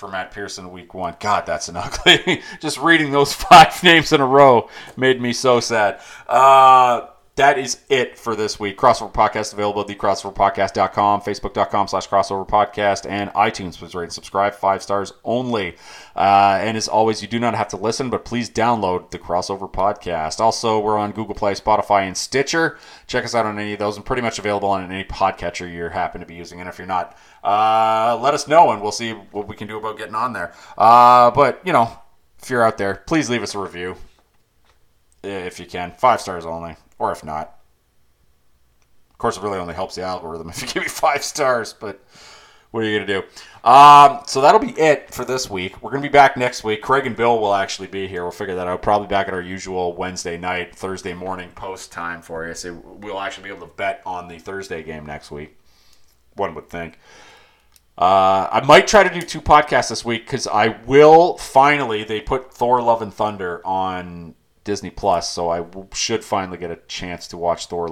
[0.00, 1.14] for Matt Pearson week one.
[1.20, 2.42] God, that's an ugly.
[2.58, 6.00] Just reading those five names in a row made me so sad.
[6.26, 8.76] Uh, that is it for this week.
[8.76, 13.78] Crossover Podcast available at thecrossoverpodcast.com, facebook.com slash crossover podcast, and iTunes.
[13.78, 14.52] Please rate and subscribe.
[14.52, 15.76] Five stars only.
[16.14, 19.72] Uh, and as always, you do not have to listen, but please download the Crossover
[19.72, 20.40] Podcast.
[20.40, 22.78] Also, we're on Google Play, Spotify, and Stitcher.
[23.06, 25.88] Check us out on any of those and pretty much available on any podcatcher you
[25.88, 26.60] happen to be using.
[26.60, 29.78] And if you're not, uh, let us know and we'll see what we can do
[29.78, 30.52] about getting on there.
[30.76, 31.90] Uh, but, you know,
[32.42, 33.96] if you're out there, please leave us a review
[35.22, 35.92] if you can.
[35.92, 37.58] Five stars only or if not.
[39.10, 42.00] Of course, it really only helps the algorithm if you give me five stars, but
[42.70, 43.68] what are you going to do?
[43.68, 45.82] Um, so that'll be it for this week.
[45.82, 46.82] We're going to be back next week.
[46.82, 48.22] Craig and Bill will actually be here.
[48.22, 48.80] We'll figure that out.
[48.80, 52.54] Probably back at our usual Wednesday night, Thursday morning post time for you.
[52.54, 55.58] So we'll actually be able to bet on the Thursday game next week.
[56.36, 56.98] One would think.
[58.00, 62.02] Uh, I might try to do two podcasts this week because I will finally.
[62.02, 64.34] They put Thor: Love and Thunder on
[64.64, 67.88] Disney Plus, so I should finally get a chance to watch Thor: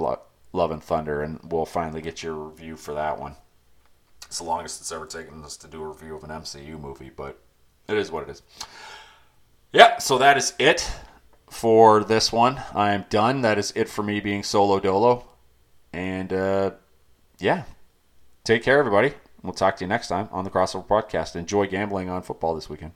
[0.51, 3.35] Love and Thunder, and we'll finally get your review for that one.
[4.25, 7.11] It's the longest it's ever taken us to do a review of an MCU movie,
[7.15, 7.39] but
[7.87, 8.41] it is what it is.
[9.71, 10.91] Yeah, so that is it
[11.51, 12.59] for this one.
[12.73, 13.41] I am done.
[13.41, 15.27] That is it for me being solo dolo,
[15.93, 16.71] and uh,
[17.37, 17.65] yeah,
[18.43, 19.13] take care, everybody.
[19.43, 21.35] We'll talk to you next time on the Crossover Podcast.
[21.35, 22.91] Enjoy gambling on football this weekend.